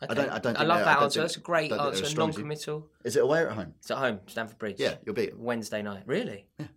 [0.03, 0.15] Okay.
[0.15, 1.19] don't- I don't I love they're- I that answer.
[1.19, 2.17] think- That's a great don't think they're a answer.
[2.17, 2.89] Non-committal.
[3.03, 3.75] Is it away or at home?
[3.79, 4.79] It's at home, Stamford Bridge.
[4.79, 5.43] Yeah, you'll beat 'em.
[5.43, 6.03] Wednesday night.
[6.07, 6.47] Really?
[6.59, 6.67] Yeah.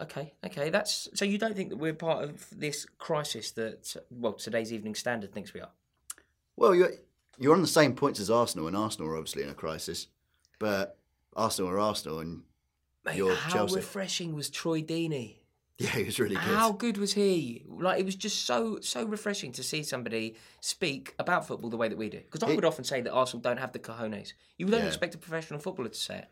[0.00, 0.34] Okay.
[0.44, 0.68] Okay.
[0.70, 1.24] That's so.
[1.24, 5.54] You don't think that we're part of this crisis that well today's Evening Standard thinks
[5.54, 5.70] we are?
[6.56, 6.92] Well, you're
[7.38, 10.06] you're on the same points as Arsenal, and Arsenal are obviously in a crisis.
[10.58, 10.98] But
[11.34, 12.42] Arsenal are Arsenal, and
[13.04, 13.76] Mate, you're how Chelsea.
[13.76, 15.36] refreshing was Troy Deeney?
[15.78, 16.44] yeah, he was really good.
[16.44, 17.64] How good was he?
[17.68, 21.88] Like it was just so so refreshing to see somebody speak about football the way
[21.88, 22.18] that we do.
[22.18, 24.34] Because I He- would often say that Arsenal don't have the cojones.
[24.58, 24.86] You don't Yeah.
[24.86, 26.26] expect a professional footballer to say it.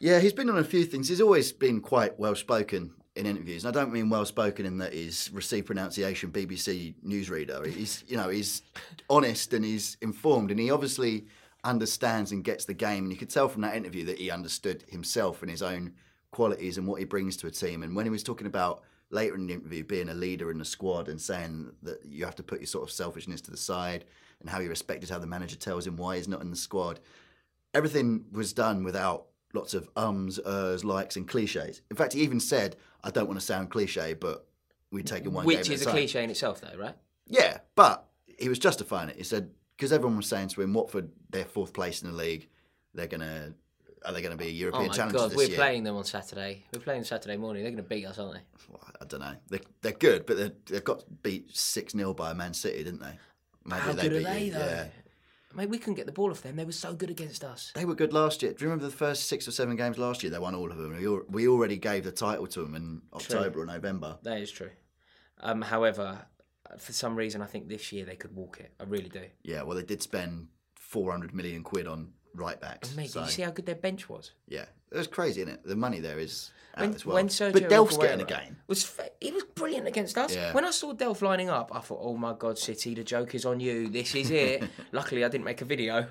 [0.00, 1.08] Yeah, he's been on a few things.
[1.08, 3.64] He's always been quite well spoken in interviews.
[3.64, 7.66] And I don't mean well spoken in that he's received pronunciation BBC newsreader.
[7.66, 8.62] He's you know, he's
[9.08, 11.26] honest and he's informed and he obviously
[11.62, 13.04] understands and gets the game.
[13.04, 15.92] And you could tell from that interview that he understood himself and his own
[16.30, 17.82] qualities and what he brings to a team.
[17.82, 20.64] And when he was talking about later in the interview being a leader in the
[20.64, 24.04] squad and saying that you have to put your sort of selfishness to the side
[24.40, 26.98] and how he respected how the manager tells him why he's not in the squad
[27.74, 31.80] everything was done without lots of ums, ers, likes, and cliches.
[31.90, 34.46] In fact, he even said, "I don't want to sound cliche, but
[34.90, 36.96] we take it one Which is a time." cliche in itself, though, right?
[37.26, 38.06] Yeah, but
[38.38, 39.16] he was justifying it.
[39.16, 42.48] He said, because everyone was saying to him, Watford, they're fourth place in the league.
[42.92, 43.54] They're gonna
[44.04, 45.56] are they going to be a Oh European my challenge god, this we're year?
[45.56, 46.62] playing them on Saturday.
[46.72, 47.62] We're playing Saturday morning.
[47.62, 48.40] They're going to beat us, aren't they?
[48.68, 49.34] Well, I don't know.
[49.48, 53.18] They they're good, but they they've got beat six 0 by Man City, didn't they?
[53.64, 54.58] Maybe How good are they you, though?
[54.58, 54.86] Yeah.
[55.54, 56.56] Mate, we couldn't get the ball off them.
[56.56, 57.72] They were so good against us.
[57.74, 58.52] They were good last year.
[58.52, 60.30] Do you remember the first six or seven games last year?
[60.30, 60.96] They won all of them.
[60.96, 64.18] We, al- we already gave the title to them in October or November.
[64.22, 64.70] That is true.
[65.40, 66.26] Um, however,
[66.78, 68.72] for some reason, I think this year they could walk it.
[68.80, 69.24] I really do.
[69.42, 72.94] Yeah, well, they did spend 400 million quid on right backs.
[72.96, 74.32] Mate, so, did you see how good their bench was?
[74.48, 75.64] yeah, it was crazy, isn't it?
[75.64, 77.14] The money there is out When, as well.
[77.14, 78.56] when Sergio but Delph's Aguero getting a game.
[78.66, 80.34] Was he was brilliant against us.
[80.34, 80.52] Yeah.
[80.52, 83.44] When I saw Delph lining up, I thought, "Oh my God, City, the joke is
[83.44, 83.88] on you.
[83.88, 86.06] This is it." Luckily, I didn't make a video.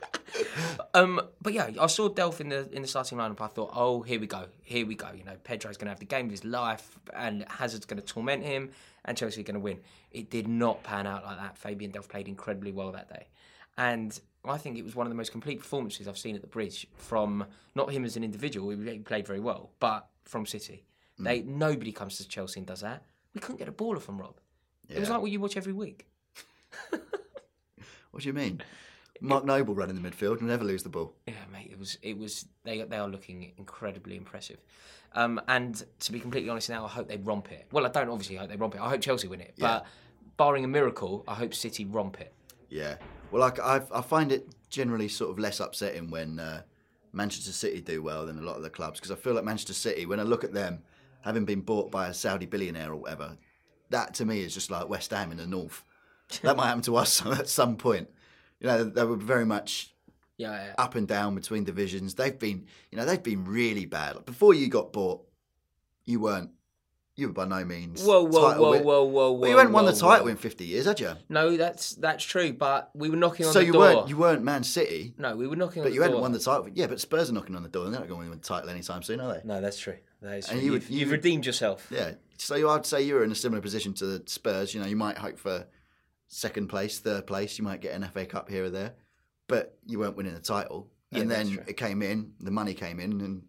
[0.94, 3.40] um, but yeah, I saw Delph in the in the starting lineup.
[3.40, 6.00] I thought, "Oh, here we go, here we go." You know, Pedro's going to have
[6.00, 8.70] the game of his life, and Hazard's going to torment him,
[9.04, 9.80] and Chelsea are going to win.
[10.10, 11.58] It did not pan out like that.
[11.58, 13.26] Fabian Delph played incredibly well that day,
[13.76, 16.48] and I think it was one of the most complete performances I've seen at the
[16.48, 18.70] Bridge from not him as an individual.
[18.70, 20.84] He played very well, but from City.
[21.20, 21.24] Mm.
[21.24, 23.04] They nobody comes to Chelsea and does that.
[23.34, 24.34] We couldn't get a baller from Rob.
[24.88, 26.06] It was like what you watch every week.
[28.12, 28.62] What do you mean?
[29.20, 31.14] Mark Noble running the midfield and never lose the ball.
[31.26, 34.58] Yeah, mate, it was it was they they are looking incredibly impressive.
[35.14, 37.66] Um, and to be completely honest now, I hope they romp it.
[37.72, 38.80] Well, I don't obviously hope they romp it.
[38.80, 39.54] I hope Chelsea win it.
[39.58, 39.86] But
[40.36, 42.32] barring a miracle, I hope City romp it.
[42.68, 42.96] Yeah.
[43.32, 46.62] Well, like I, I find it generally sort of less upsetting when uh,
[47.12, 49.72] Manchester City do well than a lot of the clubs because I feel like Manchester
[49.72, 50.82] City, when I look at them,
[51.22, 53.36] having been bought by a Saudi billionaire or whatever,
[53.90, 55.82] that to me is just like West Ham in the north.
[56.42, 58.08] that might happen to us at some point.
[58.60, 59.94] You know, they were very much
[60.36, 60.74] Yeah, yeah.
[60.78, 62.14] up and down between divisions.
[62.14, 64.24] They've been, you know, they've been really bad.
[64.24, 65.26] Before you got bought,
[66.04, 66.50] you weren't.
[67.14, 68.02] You were by no means.
[68.02, 70.30] Whoa, whoa, title whoa, win- whoa, whoa, Well, you hadn't won the title whoa.
[70.30, 71.12] in fifty years, had you?
[71.28, 72.54] No, that's that's true.
[72.54, 74.08] But we were knocking on So the you weren't.
[74.08, 75.12] You weren't Man City.
[75.18, 75.84] No, we were knocking on the door.
[75.84, 76.08] But the you door.
[76.08, 76.68] hadn't won the title.
[76.72, 78.44] Yeah, but Spurs are knocking on the door, and they're not going to win the
[78.44, 79.40] title anytime soon, are they?
[79.44, 79.98] No, that's true.
[80.22, 80.56] That is true.
[80.56, 81.86] And you you've, you redeemed yourself.
[81.90, 82.12] Yeah.
[82.38, 84.72] So you, I'd say you were in a similar position to the Spurs.
[84.72, 85.66] You know, you might hope for
[86.28, 87.58] second place, third place.
[87.58, 88.94] You might get an FA Cup here or there,
[89.48, 90.88] but you weren't winning the title.
[91.10, 91.64] Yeah, and then true.
[91.66, 93.42] it came in, the money came in, and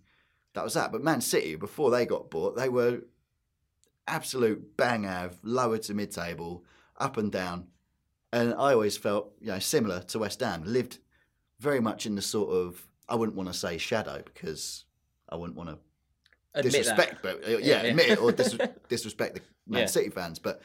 [0.54, 0.92] that was that.
[0.92, 3.00] But Man City, before they got bought, they were
[4.08, 6.64] absolute bang av, lower to mid table,
[6.98, 7.68] up and down.
[8.32, 11.00] And I always felt, you know, similar to West Ham, lived
[11.60, 14.86] very much in the sort of, I wouldn't want to say shadow because
[15.30, 15.78] I wouldn't want to
[16.56, 17.42] Admit disrespect, that.
[17.42, 17.90] but uh, yeah, Yeah, yeah.
[17.90, 18.58] admit it or dis-
[18.90, 19.86] disrespect the Man Yeah.
[19.88, 20.40] City fans.
[20.40, 20.62] But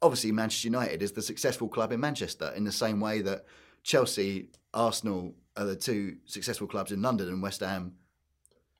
[0.00, 3.44] obviously, Manchester United is the successful club in Manchester in the same way that
[3.82, 7.94] Chelsea, Arsenal are the two successful clubs in London, and West Ham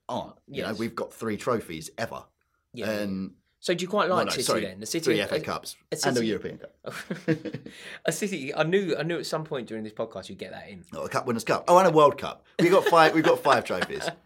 [0.09, 0.35] aren't.
[0.47, 2.25] You know, we've got three trophies ever.
[2.73, 2.91] Yeah.
[2.91, 4.81] And So do you quite like well, no, City sorry, then?
[4.81, 6.95] The City three FA Cups a and a City- European Cup.
[8.05, 8.53] a City.
[8.53, 8.97] I knew.
[8.99, 10.85] I knew at some point during this podcast you'd get that in.
[10.93, 11.67] Oh, a Cup Winners' Cup.
[11.69, 12.45] Oh, and a World Cup.
[12.59, 13.15] We got five.
[13.15, 14.09] We've got five trophies.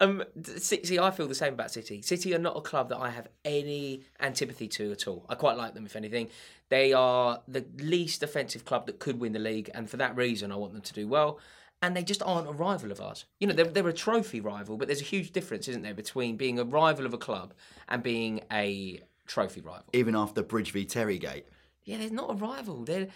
[0.00, 0.22] Um,
[0.56, 0.98] City.
[1.00, 2.02] I feel the same about City.
[2.02, 5.26] City are not a club that I have any antipathy to at all.
[5.28, 5.84] I quite like them.
[5.86, 6.28] If anything,
[6.68, 10.52] they are the least offensive club that could win the league, and for that reason,
[10.52, 11.40] I want them to do well.
[11.80, 13.24] And they just aren't a rival of ours.
[13.38, 16.36] You know, they're, they're a trophy rival, but there's a huge difference, isn't there, between
[16.36, 17.54] being a rival of a club
[17.88, 19.84] and being a trophy rival.
[19.92, 21.46] Even after Bridge v Terry Gate.
[21.84, 22.84] Yeah, they're not a rival.
[22.84, 23.08] They're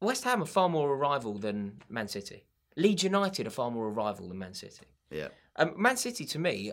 [0.00, 2.44] West Ham are far more a rival than Man City.
[2.76, 4.86] Leeds United are far more a rival than Man City.
[5.10, 5.28] Yeah.
[5.56, 6.72] Um, Man City, to me,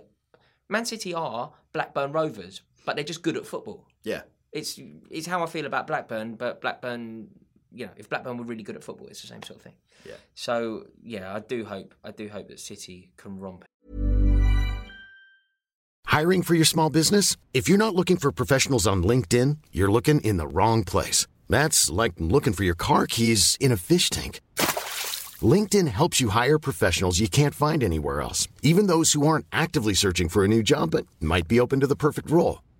[0.69, 3.87] Man City are Blackburn Rovers, but they're just good at football.
[4.03, 4.21] Yeah.
[4.51, 7.27] It's it's how I feel about Blackburn, but Blackburn,
[7.75, 9.73] you know, if Blackburn were really good at football, it's the same sort of thing.
[10.05, 10.13] Yeah.
[10.33, 13.65] So yeah, I do hope I do hope that City can romp.
[16.05, 17.35] Hiring for your small business?
[17.53, 21.27] If you're not looking for professionals on LinkedIn, you're looking in the wrong place.
[21.49, 24.39] That's like looking for your car keys in a fish tank.
[25.41, 29.93] LinkedIn helps you hire professionals you can't find anywhere else, even those who aren't actively
[29.93, 32.59] searching for a new job but might be open to the perfect role.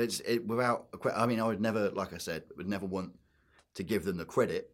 [0.00, 0.88] It's it, without.
[1.14, 3.12] I mean, I would never, like I said, would never want
[3.74, 4.70] to give them the credit,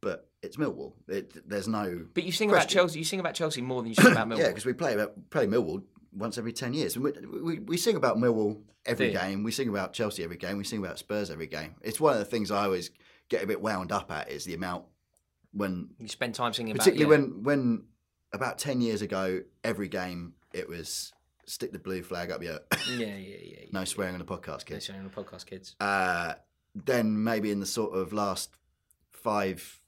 [0.00, 0.92] but it's Millwall.
[1.08, 2.06] It, there's no.
[2.14, 2.68] But you sing about.
[2.68, 2.98] Chelsea.
[2.98, 4.38] You sing about Chelsea more than you sing about Millwall.
[4.38, 6.96] Yeah, because we play about play Millwall once every ten years.
[6.96, 9.42] And we, we, we sing about Millwall every game.
[9.42, 10.56] We sing about Chelsea every game.
[10.56, 11.74] We sing about Spurs every game.
[11.82, 12.90] It's one of the things I always
[13.28, 14.84] get a bit wound up at is the amount
[15.52, 17.30] when, you spend time singing particularly about.
[17.30, 17.84] when when
[18.32, 21.12] about ten years ago, every game it was
[21.46, 22.60] stick the blue flag up your.
[22.90, 23.36] yeah, yeah, yeah.
[23.42, 23.64] yeah.
[23.72, 24.88] no swearing on the podcast, kids.
[24.88, 25.76] No swearing on the podcast, kids.
[25.80, 26.34] Uh,
[26.74, 28.56] then maybe in the sort of last
[29.10, 29.80] five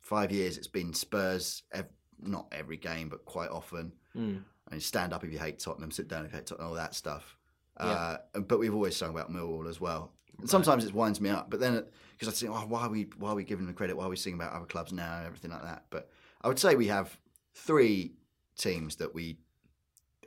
[0.00, 1.62] five years, it's been Spurs.
[1.72, 1.86] Ev-
[2.20, 3.92] not every game, but quite often.
[4.16, 4.42] Mm.
[4.70, 6.94] And stand up if you hate Tottenham, sit down if you hate Tottenham, all that
[6.94, 7.36] stuff.
[7.76, 10.12] Uh, but we've always sung about Millwall as well.
[10.38, 13.08] And sometimes it winds me up, but then because I think, oh, why are we
[13.18, 13.96] why are we giving them credit?
[13.96, 15.84] Why are we singing about other clubs now and everything like that?
[15.90, 16.08] But
[16.42, 17.18] I would say we have
[17.54, 18.12] three
[18.56, 19.38] teams that we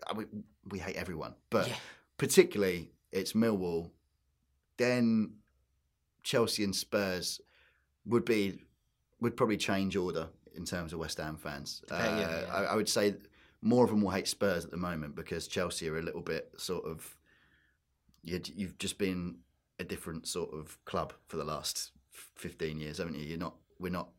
[0.07, 1.75] I mean, we hate everyone, but Yeah.
[2.17, 3.91] particularly it's Millwall,
[4.77, 5.35] then
[6.23, 7.39] Chelsea and Spurs
[8.05, 8.61] would be
[9.21, 11.81] would probably change order in terms of West Ham fans.
[11.89, 12.53] Uh, yeah, yeah.
[12.53, 13.15] I, I would say
[13.61, 16.51] more of them will hate Spurs at the moment because Chelsea are a little bit
[16.57, 17.15] sort of
[18.23, 19.37] you you've just been
[19.79, 23.23] a different sort of club for the last fifteen years, haven't you?
[23.25, 24.09] You're not we're not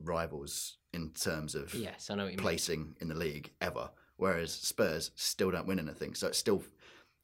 [0.00, 2.38] rivals in terms of Yes, I know you mean.
[2.38, 3.90] placing in the league ever.
[4.16, 6.62] Whereas Spurs still don't win anything, so it's still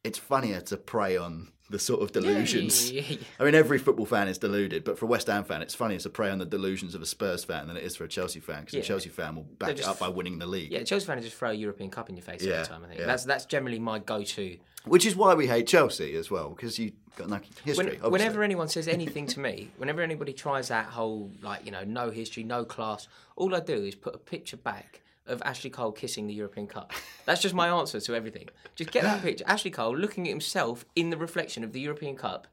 [0.05, 2.91] it's funnier to prey on the sort of delusions.
[2.91, 3.27] yeah, yeah, yeah.
[3.39, 5.99] I mean, every football fan is deluded, but for a West Ham fan, it's funnier
[5.99, 8.41] to prey on the delusions of a Spurs fan than it is for a Chelsea
[8.41, 10.73] fan because a Chelsea fan will back it just up by winning the league.
[10.73, 12.85] Yeah, Chelsea fans just throw a European Cup in your face every time.
[12.85, 14.59] I think that's that's generally my go-to.
[14.85, 17.99] Which is why we hate Chelsea as well because you got no history.
[18.01, 21.85] When, whenever anyone says anything to me, whenever anybody tries that whole like you know
[21.85, 25.93] no history, no class, all I do is put a picture back of Ashley Cole
[25.93, 26.93] kissing the European Cup.
[27.25, 28.49] That's just my answer to everything.
[28.75, 32.17] Just get that picture, Ashley Cole looking at himself in the reflection of the European
[32.17, 32.47] Cup,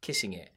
[0.00, 0.50] kissing it.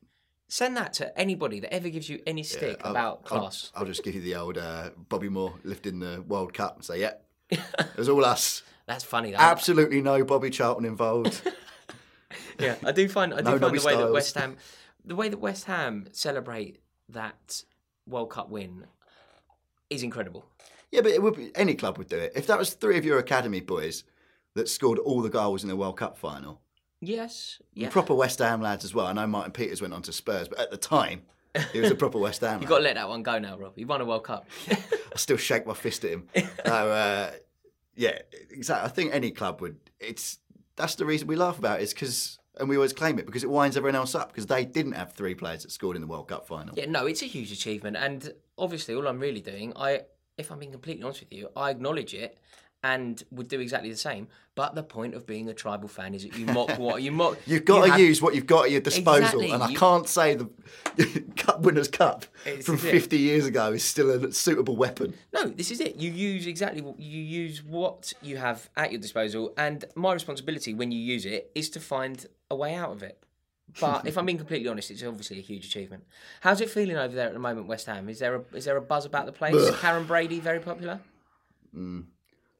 [0.47, 3.71] Send that to anybody that ever gives you any stick I'll- about I'll, class.
[3.73, 6.99] I'll just give you the old uh, Bobby Moore lifting the World Cup and say,
[6.99, 7.13] yeah,
[7.49, 7.60] it
[7.97, 8.63] was all us.
[8.86, 9.31] That's funny.
[9.31, 9.38] Though.
[9.38, 11.41] Absolutely no Bobby Charlton involved.
[12.60, 14.57] Yeah, I do find I do No find the way that West Ham,
[15.03, 16.79] the way that West Ham celebrate
[17.10, 17.63] that
[18.07, 18.86] World Cup win
[19.89, 20.45] is incredible.
[20.91, 22.34] Yeah, but it would be, any club would do it.
[22.36, 24.04] If that was three of your academy boys
[24.56, 26.62] that scored all the goals in the World Cup final,
[27.04, 27.89] Yes, yeah.
[27.89, 29.08] proper West Ham lads as well.
[29.08, 31.23] I know Martin Peters went on to Spurs, but at the time,
[31.73, 32.62] he was a proper West Ham.
[32.62, 33.73] You've got to let that one go now, Rob.
[33.75, 34.45] You've won a World Cup.
[34.69, 36.27] I still shake my fist at him.
[36.36, 37.32] so, uh,
[37.95, 38.19] yeah,
[38.51, 38.86] exactly.
[38.86, 39.77] I think any club would.
[39.99, 40.38] It's
[40.75, 43.43] that's the reason we laugh about it, is because, and we always claim it because
[43.43, 46.08] it winds everyone else up because they didn't have three players that scored in the
[46.08, 46.73] World Cup final.
[46.77, 50.01] yeah, no, it's a huge achievement, and obviously, all I'm really doing, I,
[50.41, 52.38] if I'm being completely honest with you, I acknowledge it
[52.84, 54.27] and would do exactly the same.
[54.56, 57.38] But the point of being a tribal fan is that you mock what you mock.
[57.45, 59.69] You've got you to have- use what you've got at your disposal, Exactly, and I
[59.69, 60.49] you- can't say the
[61.38, 62.91] Cup Winners' Cup It's- from it's it.
[62.91, 65.13] 50 years ago is still a suitable weapon.
[65.34, 65.95] No, this is it.
[65.97, 70.73] You use exactly what you use what you have at your disposal, and my responsibility
[70.73, 73.23] when you use it is to find a way out of it.
[73.79, 76.03] But if I'm being completely honest, it's obviously a huge achievement.
[76.41, 78.10] How's it feeling over there at the moment, West Ham?
[78.10, 79.55] Is there a is there a buzz about the place?
[79.71, 80.99] Karren Brady very popular.
[81.75, 82.05] Mm.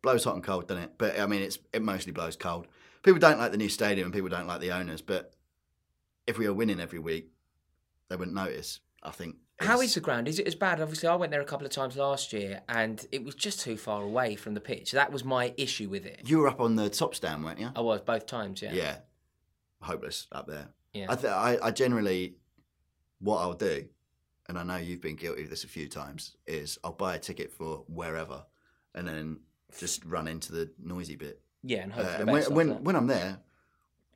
[0.02, 0.92] blows hot and cold, doesn't it?
[0.98, 2.68] But I mean, it's it mostly blows cold.
[3.04, 5.02] People don't like the new stadium, and people don't like the owners.
[5.02, 5.34] But
[6.28, 7.32] if we were winning every week,
[8.10, 8.80] they wouldn't notice.
[9.04, 9.36] I think.
[9.60, 10.28] How is the ground?
[10.28, 10.82] Is it as bad?
[10.82, 13.78] Obviously, I went there a couple of times last year, and it was just too
[13.78, 14.92] far away from the pitch.
[14.92, 16.22] That was my issue with it.
[16.26, 17.70] you were up on the top stand, weren't you?
[17.76, 18.74] I was both times, yeah.
[18.74, 18.96] Yeah,
[19.82, 20.70] hopeless up there.
[20.94, 21.06] Yeah.
[21.10, 22.36] I, th- I I generally,
[23.20, 23.86] what I'll do,
[24.50, 27.20] and I know you've been guilty of this a few times, is I'll buy a
[27.20, 28.44] ticket for wherever,
[28.94, 29.40] and then
[29.78, 31.42] just run into the noisy bit.
[31.64, 32.82] Yeah, and Uh, and when when, that.
[32.84, 33.40] when I'm there,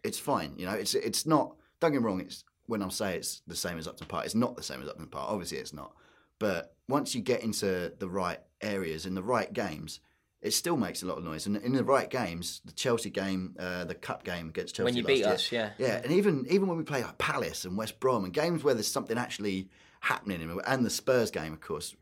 [0.04, 0.54] it's fine.
[0.58, 1.56] You know, it's it's not.
[1.80, 2.20] Don't get me wrong.
[2.22, 4.26] It's when I say it's the same as Upton Park.
[4.26, 5.30] It's not the same as Upton Park.
[5.32, 5.94] Obviously, it's not.
[6.40, 10.00] But once you get into the right areas in the right games,
[10.42, 11.46] it still makes a lot of noise.
[11.48, 14.96] And in the right games, the Chelsea game, uh, the cup game against Chelsea When
[14.96, 15.70] you last beat year, us, yeah.
[15.78, 18.74] yeah, and even even when we play like Palace and West Brom and games where
[18.74, 19.70] there's something actually
[20.02, 21.96] happening, in and the Spurs game, of course,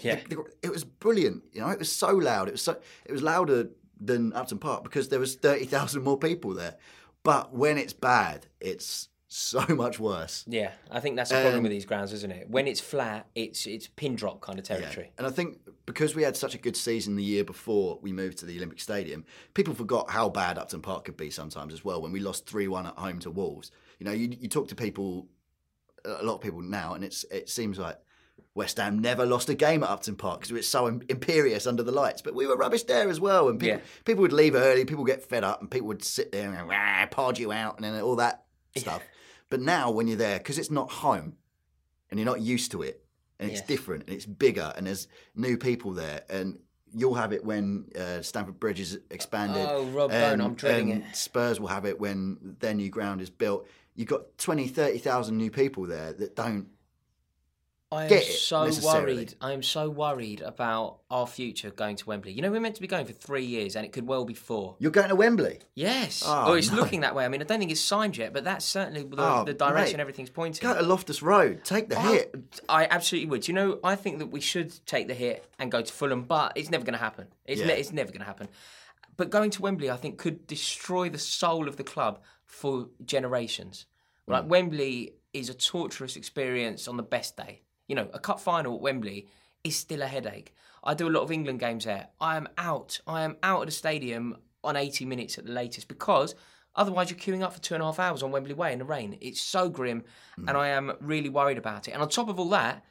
[0.00, 0.14] yeah.
[0.14, 1.44] it, it was brilliant.
[1.52, 2.48] You know, it was so loud.
[2.48, 3.68] It was so it was louder
[4.00, 6.76] than Upton Park because there was thirty thousand more people there.
[7.22, 10.44] But when it's bad, it's so much worse.
[10.46, 12.48] Yeah, I think that's the problem Um, with these grounds, isn't it?
[12.50, 15.12] When it's flat, it's it's pin drop kind of territory.
[15.18, 18.38] And I think because we had such a good season the year before we moved
[18.38, 19.24] to the Olympic Stadium,
[19.54, 22.68] people forgot how bad Upton Park could be sometimes as well when we lost 3
[22.68, 23.70] 1 at home to Wolves.
[23.98, 25.28] You know, you, you talk to people,
[26.04, 27.98] a lot of people now, and it's it seems like
[28.54, 31.82] West Ham never lost a game at Upton Park because it was so imperious under
[31.82, 32.22] the lights.
[32.22, 33.48] But we were rubbish there as well.
[33.48, 33.84] And people, Yeah.
[34.04, 37.10] people would leave early, people would get fed up, and people would sit there and
[37.10, 38.44] pod you out and all that
[38.76, 39.02] stuff.
[39.50, 41.36] But now when you're there, because it's not home
[42.10, 43.04] and you're not used to it,
[43.38, 43.68] and it's Yes.
[43.68, 46.58] different and it's bigger, and there's new people there, and
[46.94, 49.66] you'll have it when uh, Stamford Bridge is expanded.
[49.68, 51.16] Oh, Rob, and- I'm dreading it.
[51.16, 53.66] Spurs will have it when their new ground is built.
[53.94, 56.68] You've got 20, 30,000 new people there that don't.
[57.90, 59.34] I am so worried.
[59.40, 62.32] I am so worried about our future going to Wembley.
[62.32, 64.34] You know, we're meant to be going for three years, and it could well be
[64.34, 64.76] four.
[64.78, 65.60] You're going to Wembley.
[65.74, 66.22] Yes.
[66.26, 66.76] Oh, or it's no.
[66.76, 67.24] looking that way.
[67.24, 69.96] I mean, I don't think it's signed yet, but that's certainly the, Oh, the direction
[69.96, 70.02] mate.
[70.02, 70.68] everything's pointing.
[70.68, 71.64] Go to Loftus Road.
[71.64, 72.60] Take the I- hit.
[72.68, 73.48] I absolutely would.
[73.48, 76.52] You know, I think that we should take the hit and go to Fulham, but
[76.56, 77.28] it's never going to happen.
[77.46, 77.68] It's, Yeah.
[77.68, 78.48] ne- it's never going to happen.
[79.16, 83.86] But going to Wembley, I think, could destroy the soul of the club for generations.
[84.26, 84.48] Like Mm.
[84.48, 87.62] Wembley is a torturous experience on the best day.
[87.88, 89.26] You know, a cup final at Wembley
[89.64, 90.54] is still a headache.
[90.84, 92.08] I do a lot of England games there.
[92.20, 93.00] I am out.
[93.06, 96.34] I am out of the stadium on 80 minutes at the latest because
[96.76, 98.84] otherwise you're queuing up for two and a half hours on Wembley Way in the
[98.84, 99.18] rain.
[99.20, 100.04] It's so grim,
[100.38, 100.48] mm.
[100.48, 101.92] and I am really worried about it.
[101.92, 102.84] And on top of all that,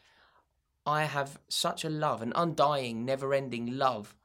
[0.86, 4.16] I have such a love, an undying, never-ending love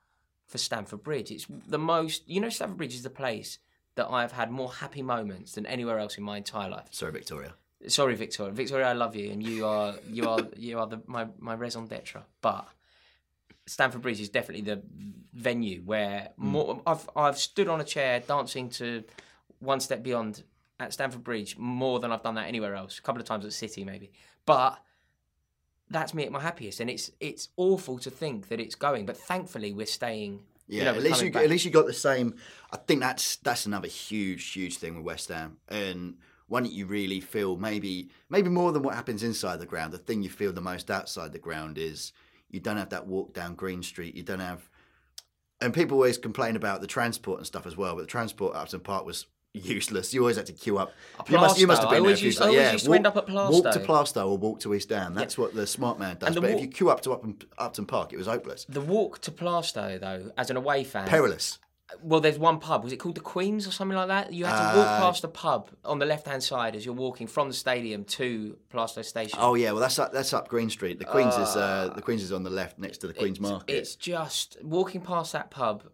[0.46, 1.30] for Stamford Bridge.
[1.30, 3.58] It's the most, you know, Stamford Bridge is the place
[3.94, 6.86] that I've had more happy moments than anywhere else in my entire life.
[6.90, 7.54] Sorry, Victoria.
[7.88, 8.52] Sorry, Victoria.
[8.52, 11.86] Victoria, I love you, and you are you are you are the my my raison
[11.86, 12.22] d'être.
[12.40, 12.68] But
[13.66, 14.82] Stamford Bridge is definitely the
[15.32, 16.46] venue where hmm.
[16.46, 16.82] more.
[16.86, 19.04] I've I've stood on a chair dancing to
[19.58, 20.44] One Step Beyond
[20.78, 22.98] at Stamford Bridge more than I've done that anywhere else.
[22.98, 24.12] A couple of times at City, maybe,
[24.46, 24.78] but
[25.90, 29.06] that's me at my happiest, and it's it's awful to think that it's going.
[29.06, 30.40] But thankfully, we're staying.
[30.68, 31.44] Yeah, you know, at least you back.
[31.44, 32.34] at least you got the same.
[32.70, 36.16] I think that's that's another huge huge thing with West Ham, and
[36.52, 39.90] one that you really feel maybe maybe more than what happens inside the ground.
[39.90, 42.12] The thing you feel the most outside the ground is
[42.50, 44.14] you don't have that walk down Green Street.
[44.14, 44.68] You don't have,
[45.62, 47.94] and people always complain about the transport and stuff as well.
[47.94, 49.24] But the transport at Upton Park was
[49.54, 50.12] useless.
[50.12, 50.92] You always had to queue up.
[51.26, 51.88] You must, you must have.
[51.88, 52.08] I been there.
[52.08, 53.50] always few used- I always yeah, used to walk, end up at Plaistow.
[53.50, 53.80] Walk to.
[53.80, 55.14] Plaistow or walk to East Down.
[55.14, 56.34] That's what the smart man does.
[56.34, 58.66] But if you queue up to Upton, Upton Park, it was hopeless.
[58.68, 61.58] The walk to Plaistow, though, as an away fan, Perilous.
[62.02, 62.84] Well, there's one pub.
[62.84, 64.32] Was it called the Queens or something like that?
[64.32, 67.26] You had to walk Uh, past a pub on the left-hand side as you're walking
[67.26, 69.38] from the stadium to Plaistow Station.
[69.40, 70.98] Oh yeah, well that's up, that's up Green Street.
[70.98, 73.72] The Queens is uh, the Queens is on the left next to the Queens Market.
[73.74, 75.84] It's just walking past that pub.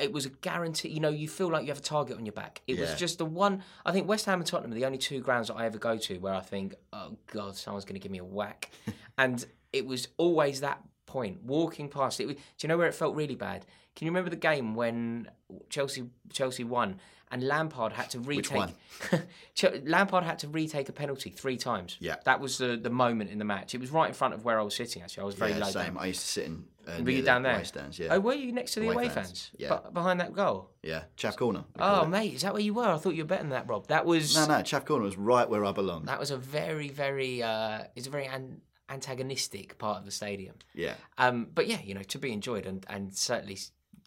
[0.00, 0.90] It was a guarantee.
[0.90, 2.62] You know, you feel like you have a target on your back.
[2.68, 3.62] It was just the one.
[3.84, 5.96] I think West Ham and Tottenham are the only two grounds that I ever go
[5.96, 8.70] to where I think, oh god, someone's going to give me a whack.
[9.18, 12.26] and it was always that point, walking past it.
[12.28, 13.66] Do you know where it felt really bad?
[13.98, 15.28] Can you remember the game when
[15.70, 17.00] Chelsea Chelsea won
[17.32, 18.70] and Lampard had to retake?
[19.84, 21.96] Lampard had to retake a penalty three times.
[22.00, 22.16] Yeah.
[22.24, 23.74] that was the the moment in the match.
[23.74, 25.02] It was right in front of where I was sitting.
[25.02, 25.94] Actually, I was very yeah, low same.
[25.94, 25.98] down.
[25.98, 26.64] I used to sit in.
[26.86, 27.54] Uh, Were you the down there?
[27.56, 27.98] away stands.
[27.98, 28.14] Yeah.
[28.14, 29.50] Oh, were you next to the Away away, fans, fans?
[29.58, 29.76] yeah.
[29.76, 30.70] Be- behind that goal.
[30.82, 31.64] yeah, Chaff Corner.
[31.78, 32.08] Oh, it.
[32.08, 32.86] mate, is that where you were?
[32.88, 33.88] I thought you were better than that, Rob.
[33.88, 36.08] That was No, no, Chaff Corner was right where I belonged.
[36.08, 37.42] that was a very, very.
[37.42, 40.54] Uh, it's a very an- antagonistic part of the stadium.
[40.74, 40.94] Yeah.
[41.18, 43.58] Um, but yeah, you know, to be enjoyed and and certainly,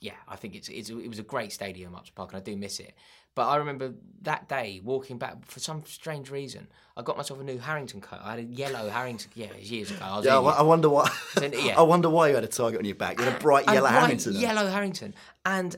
[0.01, 2.57] yeah, I think it's, it's it was a great stadium, Upton Park, and I do
[2.57, 2.95] miss it.
[3.35, 3.93] But I remember
[4.23, 6.67] that day walking back for some strange reason.
[6.97, 8.19] I got myself a new Harrington coat.
[8.23, 9.31] I had a yellow Harrington.
[9.35, 10.03] Yeah, it was years ago.
[10.03, 10.53] I was Yeah, I.
[10.53, 11.09] I wonder why.
[11.39, 11.75] Yeah.
[11.79, 13.19] I wonder why you had a target on your back.
[13.19, 14.35] You had a bright yellow bright Harrington.
[14.35, 14.41] on.
[14.41, 15.13] Yellow Harrington.
[15.45, 15.75] And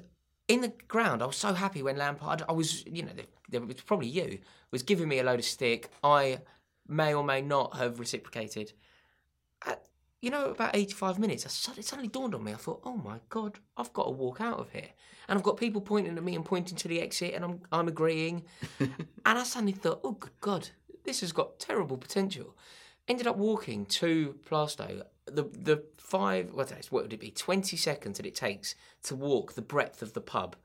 [0.47, 3.11] in the ground, I was so happy when Lampard, I was, you know,
[3.51, 4.39] it was probably you,
[4.71, 5.91] was giving me a load of stick.
[6.01, 6.39] I
[6.88, 8.71] may or may not have reciprocated.
[10.24, 12.53] You know, about 85 minutes, it suddenly dawned on me.
[12.53, 14.88] I thought, oh my God, I've got to walk out of here.
[15.28, 17.89] And I've got people pointing at me and pointing to the exit, and I'm, I'm
[17.89, 18.43] agreeing.
[18.80, 18.93] and
[19.26, 20.69] I suddenly thought, oh, good God,
[21.03, 22.55] this has got terrible potential.
[23.09, 25.01] Ended up walking to Plaistow.
[25.26, 27.32] The the five what, is- what would it be?
[27.32, 30.55] Twenty seconds that it takes to walk the breadth of the pub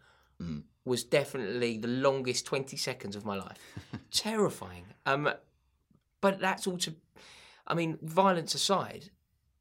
[0.85, 3.59] was definitely the longest twenty seconds of my life.
[4.13, 4.85] Terrifying.
[5.05, 5.29] Um,
[6.21, 6.95] but that's all to.
[7.67, 9.11] I mean, violence aside,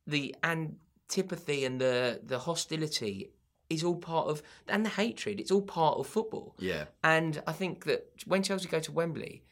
[0.07, 3.31] the antipathy and the the hostility
[3.69, 5.39] is all part of, and the hatred.
[5.41, 6.55] It's all part of football.
[6.57, 6.85] Yeah.
[7.03, 9.43] And I think that when Chelsea go to Wembley,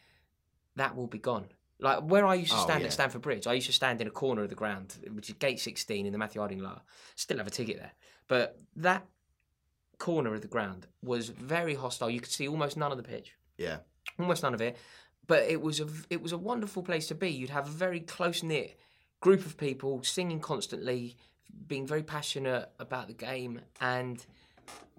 [0.77, 1.47] that will be gone.
[1.79, 2.87] Like where I used to Oh, stand yeah.
[2.87, 5.35] at Stamford Bridge, I used to stand in a corner of the ground, which is
[5.35, 6.81] gate 16 in the Matthew Harding Lower.
[7.15, 7.91] Still have a ticket there.
[8.29, 9.05] But that
[9.97, 12.09] corner of the ground was very hostile.
[12.09, 13.33] You could see almost none of the pitch.
[13.57, 13.79] Yeah.
[14.17, 14.77] almost none of it.
[15.27, 17.29] But it was a it was a wonderful place to be.
[17.29, 18.79] You'd have a very close knit
[19.25, 21.17] group of people singing constantly,
[21.67, 24.23] being very passionate about the game, and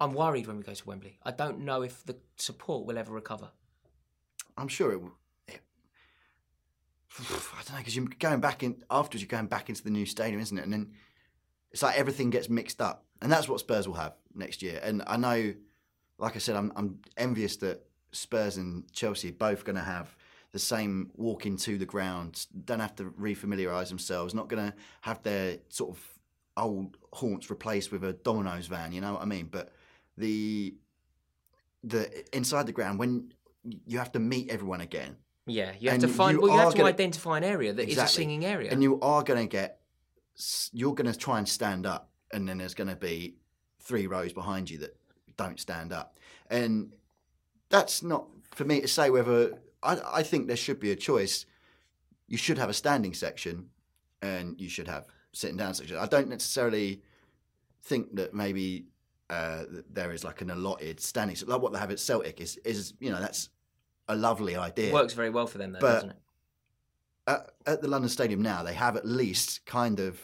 [0.01, 1.17] I'm worried when we go to Wembley.
[1.23, 3.51] I don't know if the support will ever recover.
[4.59, 5.01] I'm sure it.
[5.01, 5.17] will-
[5.49, 5.53] I
[7.63, 9.23] don't know because you're going back in afterwards.
[9.23, 10.65] You're going back into the new stadium, isn't it?
[10.65, 10.91] And then
[11.71, 14.81] it's like everything gets mixed up, and that's what Spurs will have next year.
[14.83, 15.55] And I know,
[16.19, 20.17] like I said, I'm I'm envious that Spurs and Chelsea are both going to have
[20.57, 22.47] the same walk into the ground.
[22.65, 24.33] Don't have to refamiliarise themselves.
[24.33, 26.03] Not going to have their sort of
[26.57, 28.91] old haunts replaced with a Domino's van.
[28.93, 29.49] You know what I mean?
[29.51, 29.71] But
[30.17, 30.75] the
[31.85, 32.01] the
[32.35, 33.35] inside the ground when
[33.87, 36.37] you have to meet everyone again Yeah, you have to find.
[36.37, 38.71] you well, you have to gonna- identify an area that is a singing area.
[38.73, 39.81] and you are going to get
[40.73, 43.37] you're going to try and stand up and then there's going to be
[43.81, 44.97] three rows behind you that
[45.37, 46.19] don't stand up
[46.51, 46.93] and
[47.69, 51.47] that's not for me to say whether I, I think there should be a choice
[52.29, 53.71] you should have a standing section
[54.23, 57.03] and you should have sitting down section i don't necessarily
[57.83, 58.87] think that maybe
[59.31, 62.95] uh, there is like an allotted standing like what they have at celtic is is
[63.01, 63.49] you know that's
[64.09, 66.17] a lovely idea Works very well for them, though, But- doesn't it?
[67.27, 70.21] at, at the London Stadium now, they have at least kind of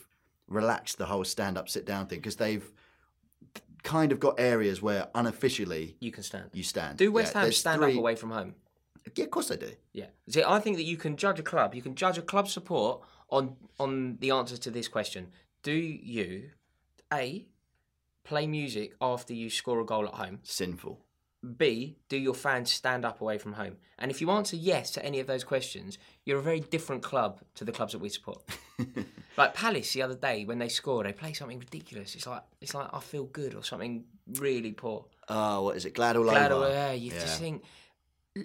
[0.47, 2.65] relaxed the whole stand up, sit down thing because they've
[3.83, 6.51] kind of got areas where unofficially You can stand.
[6.53, 6.99] you stand.
[6.99, 8.55] Do West Yeah, Ham stand three- up away from home?
[9.17, 9.73] Yeah, of course they do.
[9.93, 10.07] Yeah.
[10.29, 11.75] See, I think that you can judge a club.
[11.75, 15.29] You can judge a club support on on the answer to this question.
[15.63, 16.51] Do you
[17.13, 17.47] a
[18.25, 20.39] play music after you score a goal at home?
[20.43, 21.01] Sinful.
[21.57, 23.77] B, do your fans stand up away from home?
[23.99, 27.41] And if you answer yes to any of those questions, you're a very different club
[27.57, 28.41] to the clubs that we support.
[29.37, 32.15] like Palace the other day when they score, they play something ridiculous.
[32.15, 35.07] It's like it's like I feel good or something really poor.
[35.29, 35.95] Oh, what is it?
[35.95, 36.67] Glad all Glad over.
[36.67, 37.21] away, yeah, you Yeah.
[37.21, 37.65] just think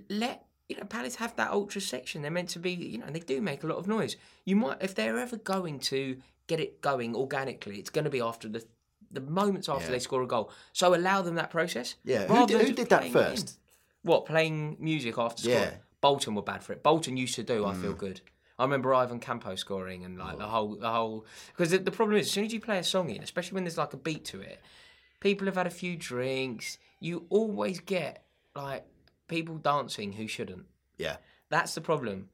[0.10, 2.22] let you know Palace have that ultra section.
[2.22, 4.15] They're meant to be, you know, and they do make a lot of noise.
[4.45, 8.22] You might if they're ever going to get it going organically, it's going to be
[8.22, 8.65] after the
[9.11, 9.91] the moments after Yeah.
[9.91, 10.51] they score a goal.
[10.74, 11.95] So allow them that process.
[12.03, 13.13] Yeah, who did- who did that it in.
[13.13, 13.57] first?
[14.03, 15.59] What playing music after scoring?
[15.59, 15.70] Yeah.
[15.72, 15.78] Mm.
[16.01, 16.84] Bolton were bad for it.
[16.84, 17.65] Bolton used to do.
[17.65, 18.22] I feel good.
[18.59, 20.38] I remember Ivan Campo scoring and like Oh.
[20.39, 22.84] the whole the whole because the, the problem is as soon as you play a
[22.84, 24.59] song in, especially when there's like a beat to it,
[25.20, 26.78] people have had a few drinks.
[26.99, 28.24] You always get
[28.55, 28.84] like
[29.28, 30.65] people dancing who shouldn't.
[30.97, 31.17] Yeah.
[31.49, 32.30] That's the problem.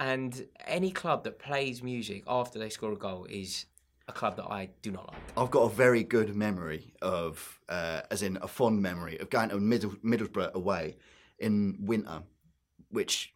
[0.00, 3.66] And any club that plays music after they score a goal is
[4.08, 5.16] a club that I do not like.
[5.36, 9.48] I've got a very good memory of, uh, as in a fond memory of going
[9.50, 10.96] to Middle, Middlesbrough away
[11.38, 12.22] in winter,
[12.90, 13.34] which,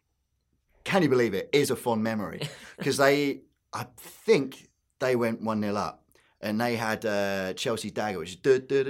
[0.83, 2.41] can you believe it, is a fond memory
[2.77, 3.41] because they,
[3.73, 4.69] I think
[4.99, 6.03] they went one 0 up,
[6.41, 8.35] and they had uh, Chelsea dagger, which is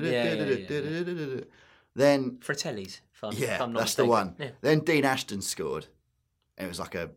[0.03, 1.41] Yeah, yeah, yeah,
[1.95, 3.01] then Fratellis.
[3.13, 4.35] If I'm, if yeah, not that's the one.
[4.39, 4.49] Yeah.
[4.61, 5.87] Then Dean Ashton scored,
[6.57, 7.11] and it was like a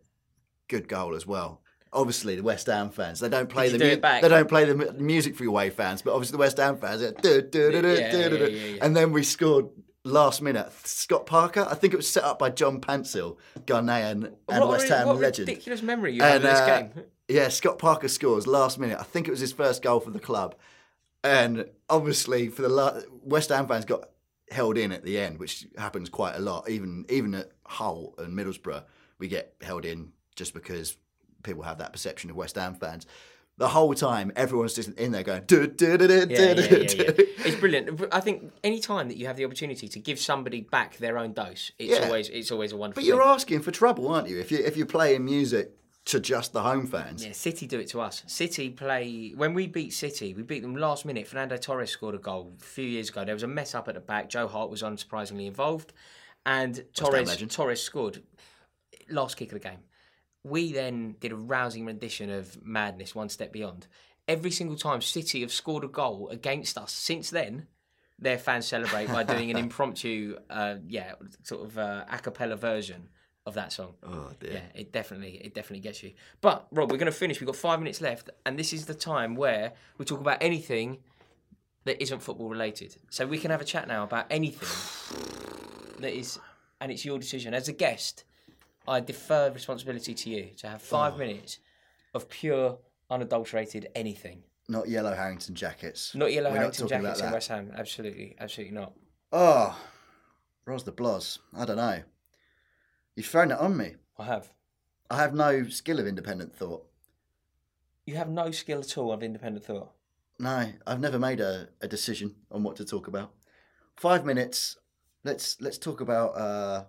[0.69, 1.61] good goal as well.
[1.93, 4.93] Obviously, the West Ham fans they don't play the do mu- they don't play the
[4.95, 7.03] music for your away fans, but obviously the West Ham fans.
[8.81, 9.69] And then we scored
[10.05, 10.73] last minute.
[10.85, 15.09] Scott Parker, I think it was set up by John Paintsil, Ghanaian and West Ham
[15.09, 15.49] what legend.
[15.49, 16.91] ridiculous memory you have of this uh, game.
[17.29, 18.99] Yeah, Scott Parker scores last minute.
[18.99, 20.55] I think it was his first goal for the club,
[21.23, 24.09] and obviously for the la- West Ham fans got
[24.53, 26.69] held in at the end, which happens quite a lot.
[26.69, 28.85] Even even at Hull and Middlesbrough,
[29.19, 30.97] we get held in just because
[31.43, 33.07] people have that perception of West Ham fans.
[33.59, 36.55] The whole time, everyone's just in there going, "Du- du- du- du- Yeah, du- yeah,
[36.55, 37.13] du- yeah, yeah.
[37.47, 38.03] It's brilliant.
[38.13, 41.33] I think any time that you have the opportunity to give somebody back their own
[41.35, 42.07] dose, it's Yeah.
[42.07, 43.03] always it's always a wonderful.
[43.03, 43.29] But you're thing.
[43.29, 44.39] asking for trouble, aren't you?
[44.41, 45.73] If you if you're playing music
[46.05, 48.25] to just the home fans, Yeah, City do it to us.
[48.27, 51.29] City play when we beat City, we beat them last minute.
[51.29, 53.25] Fernando Torres scored a goal a few years ago.
[53.25, 54.29] There was a mess up at the back.
[54.29, 55.93] Joe Hart was unsurprisingly involved,
[56.45, 57.37] and Torres.
[57.49, 58.23] Torres scored
[59.09, 59.79] last kick of the game.
[60.45, 63.87] We then did a rousing rendition of Madness, one step beyond.
[64.27, 67.69] Every single time City have scored a goal against us since then,
[68.19, 73.09] their fans celebrate by doing an impromptu, uh, yeah, sort of uh, a cappella version
[73.47, 73.95] of that song.
[74.05, 74.53] oh dear.
[74.53, 76.13] Yeah, it definitely it definitely gets you.
[76.41, 77.41] But Rob, we're going to finish.
[77.41, 80.99] We've got five minutes left, and this is the time where we talk about anything
[81.85, 82.97] that isn't football related.
[83.11, 84.69] So we can have a chat now about anything
[86.01, 86.39] that is,
[86.81, 88.25] and it's your decision as a guest.
[88.87, 91.19] I defer responsibility to you to have five oh.
[91.19, 91.59] minutes
[92.15, 92.79] of pure,
[93.11, 94.43] unadulterated anything.
[94.69, 96.15] Not yellow Harrington jackets.
[96.15, 97.33] Not yellow We're Harrington talking jackets in.
[97.33, 97.73] West Ham.
[97.77, 98.93] Absolutely, absolutely not.
[99.33, 99.79] Oh,
[100.67, 101.39] Ros the Blos.
[101.57, 102.03] I don't know.
[103.17, 103.95] You've thrown it on me.
[104.19, 104.51] I have.
[105.11, 106.87] I have no skill of independent thought.
[108.07, 109.93] You have no skill at all of independent thought.
[110.39, 113.33] No, I've never made a, a decision on what to talk about.
[113.97, 114.77] Five minutes.
[115.25, 116.85] Let's let's talk about uh,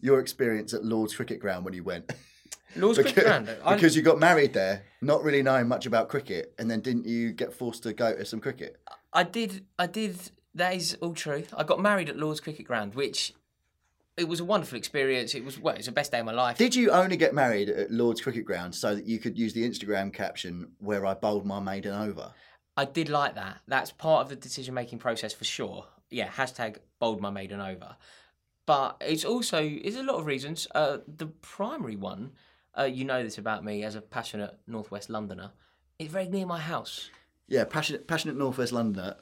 [0.00, 2.10] your experience at Lord's Cricket Ground when you went?
[2.76, 3.50] Lord's Cricket Ground.
[3.64, 7.06] I- because you got married there, not really knowing much about cricket, and then didn't
[7.06, 8.80] you get forced to go to some cricket?
[9.12, 9.66] I did.
[9.78, 10.16] I did.
[10.54, 11.44] That is all true.
[11.56, 13.34] I got married at Lord's Cricket Ground, which
[14.16, 15.34] it was a wonderful experience.
[15.34, 16.58] It was well, it was the best day of my life.
[16.58, 19.68] Did you only get married at Lord's Cricket Ground so that you could use the
[19.68, 22.32] Instagram caption where I bowled my maiden over?
[22.76, 23.60] I did like that.
[23.66, 25.86] That's part of the decision making process for sure.
[26.10, 27.96] Yeah, hashtag bowled my maiden over.
[28.66, 30.68] But it's also it's a lot of reasons.
[30.74, 32.32] Uh, the primary one,
[32.78, 35.52] uh, you know this about me as a passionate Northwest Londoner.
[35.98, 37.10] It's very near my house.
[37.48, 39.16] Yeah, passionate, passionate Northwest Londoner,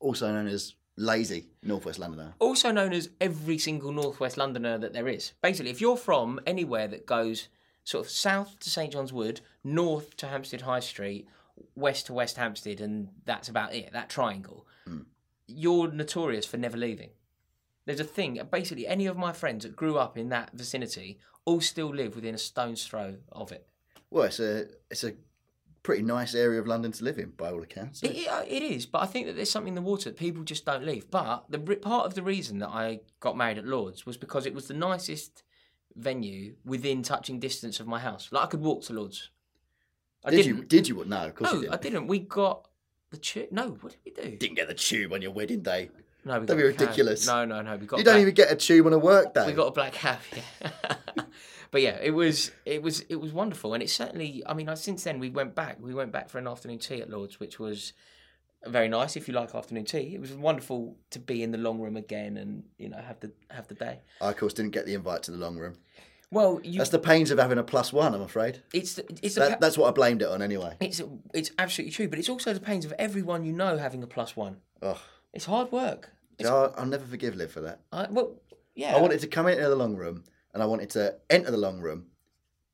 [0.00, 2.34] also known as lazy Northwest Londoner.
[2.38, 5.32] also known as every single Northwest Londoner that there is.
[5.42, 7.48] Basically, if you're from anywhere that goes
[7.84, 11.28] sort of south to St John's Wood, north to Hampstead High Street,
[11.74, 15.02] west to West Hampstead, and that's about it, that triangle, hmm.
[15.46, 17.10] you're notorious for never leaving.
[17.86, 21.60] There's a thing, basically, any of my friends that grew up in that vicinity all
[21.62, 23.66] still live within a stone's throw of it.
[24.10, 25.14] Well, it's a it's a
[25.88, 28.02] pretty nice area of London to live in, by all accounts.
[28.02, 30.44] It, it, it is, but I think that there's something in the water that people
[30.44, 31.10] just don't leave.
[31.10, 34.52] But the part of the reason that I got married at Lords was because it
[34.52, 35.44] was the nicest
[35.96, 38.28] venue within touching distance of my house.
[38.30, 39.30] Like I could walk to Lords.
[40.22, 40.56] I did didn't.
[40.58, 40.64] you?
[40.64, 41.04] Did you?
[41.06, 41.72] No, of course no, didn't.
[41.72, 42.06] I didn't.
[42.06, 42.68] We got
[43.08, 43.48] the tube.
[43.50, 44.36] No, what did we do?
[44.36, 45.88] Didn't get the tube on your wedding day.
[46.26, 46.80] No, we That'd be a cab.
[46.80, 47.26] ridiculous.
[47.26, 47.76] No, no, no.
[47.78, 47.96] We got.
[47.98, 49.46] You don't black- even get a tube on a work day.
[49.46, 50.18] We got a black cab.
[50.36, 50.70] Yeah.
[51.70, 54.42] but yeah, it was it was it was wonderful, and it certainly.
[54.46, 55.78] I mean, since then we went back.
[55.80, 57.92] We went back for an afternoon tea at Lords, which was
[58.66, 59.16] very nice.
[59.16, 62.36] If you like afternoon tea, it was wonderful to be in the long room again,
[62.36, 64.00] and you know have the have the day.
[64.20, 65.74] I, of course, didn't get the invite to the long room.
[66.30, 68.62] Well, you, That's the pains of having a plus one, I'm afraid.
[68.74, 70.76] it's the, it's That, pa- that's what I blamed it on anyway.
[70.78, 71.00] it's
[71.32, 74.36] it's absolutely true, but it's also the pains of everyone you know having a plus
[74.36, 74.58] one.
[74.82, 75.00] Oh,
[75.32, 76.10] It's hard work.
[76.38, 77.80] It's, I'll, I'll never forgive Liv for that.
[77.92, 78.34] I, well,
[78.74, 78.94] yeah.
[78.94, 80.22] I wanted to come into the long room
[80.54, 82.06] and I wanted to enter the long room,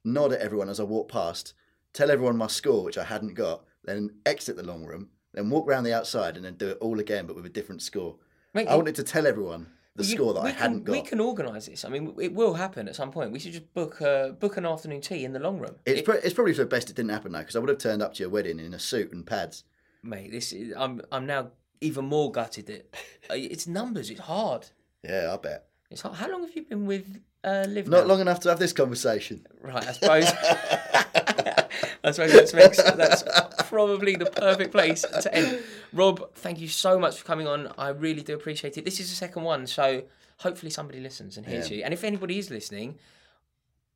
[0.05, 1.55] nod at everyone as I walked past,
[1.93, 5.67] tell everyone my score, which I hadn't got, then exit the long room, then walk
[5.69, 8.17] round the outside and then do it all again but with a different score.
[8.55, 9.67] I wanted to tell everyone
[9.97, 10.93] the You- score that I hadn't got.
[10.93, 11.85] We can organise this.
[11.85, 13.33] I mean, it will happen at some point.
[13.33, 15.77] We should just book a book an afternoon tea in the long room.
[15.87, 17.69] It's, It- pro- it's probably for the best it didn't happen now because I would
[17.69, 19.65] have turned up to your wedding in a suit and pads.
[20.03, 21.51] mate, this is, I'm I'm now
[21.81, 22.67] even more gutted.
[22.67, 22.95] That
[23.31, 24.11] uh, it's numbers.
[24.11, 24.67] It's hard.
[25.03, 25.67] Yeah, I bet.
[25.91, 26.17] It's hard.
[26.17, 27.67] How long have you been with uh?
[27.87, 29.47] Not long enough to have this conversation.
[29.63, 30.25] Right, I suppose.
[32.05, 33.23] I suppose that's, makes, that's
[33.69, 35.63] probably the perfect place to end.
[35.93, 37.73] Rob, thank you so much for coming on.
[37.79, 38.85] I really do appreciate it.
[38.85, 40.03] This is the second one, so
[40.39, 41.79] hopefully somebody listens and hears Yeah.
[41.79, 41.85] you.
[41.85, 42.99] And if anybody is listening,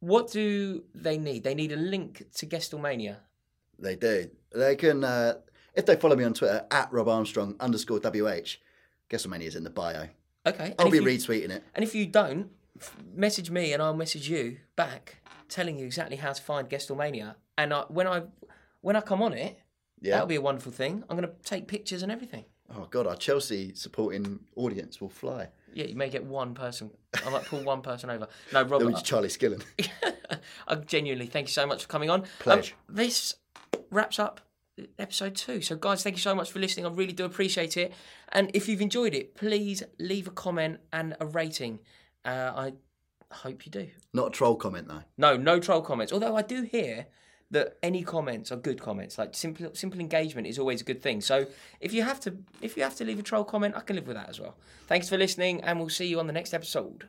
[0.01, 1.45] what do they need?
[1.45, 3.17] They need a link to Gestalmania.
[3.79, 4.31] They do.
[4.53, 5.35] They can, uh,
[5.75, 8.57] if they follow me on Twitter, at Rob Armstrong underscore WH,
[9.11, 10.09] Guesslemania is in the bio.
[10.47, 10.75] Okay.
[10.79, 11.63] I'll be you- retweeting it.
[11.75, 12.51] And if you don't,
[13.15, 15.19] message me and I'll message you back,
[15.49, 17.35] telling you exactly how to find Gestalmania.
[17.57, 18.23] And I, when I
[18.81, 19.59] when I come on it,
[20.01, 20.13] Yeah.
[20.13, 21.03] that'll be a wonderful thing.
[21.09, 22.45] I'm going to take pictures and everything.
[22.77, 25.49] Oh, God, our Chelsea supporting audience will fly.
[25.73, 26.91] Yeah, you may get one person.
[27.27, 28.29] I might pull one person over.
[28.53, 29.63] No, That Rob, was Charlie Skillen.
[30.69, 32.25] I genuinely thank you so much for coming on.
[32.47, 33.35] Um, this
[33.91, 34.41] wraps up
[34.99, 35.61] episode two.
[35.63, 36.87] So, guys, thank you so much for listening.
[36.87, 37.93] I really do appreciate it.
[38.31, 41.81] And if you've enjoyed it, please leave a comment and a rating.
[42.29, 42.53] Uh,
[43.31, 43.89] I hope you do.
[44.13, 45.03] Not a troll comment, though.
[45.17, 46.13] No, no troll comments.
[46.13, 47.07] Although I do hear
[47.51, 49.17] that any comments are good comments.
[49.17, 51.23] Like simple simple engagement is always a good thing.
[51.23, 51.47] So
[51.81, 54.07] if you have to if you have to leave a troll comment, I can live
[54.07, 54.57] with that as well.
[54.87, 57.09] Thanks for listening, and we'll see you on the next episode.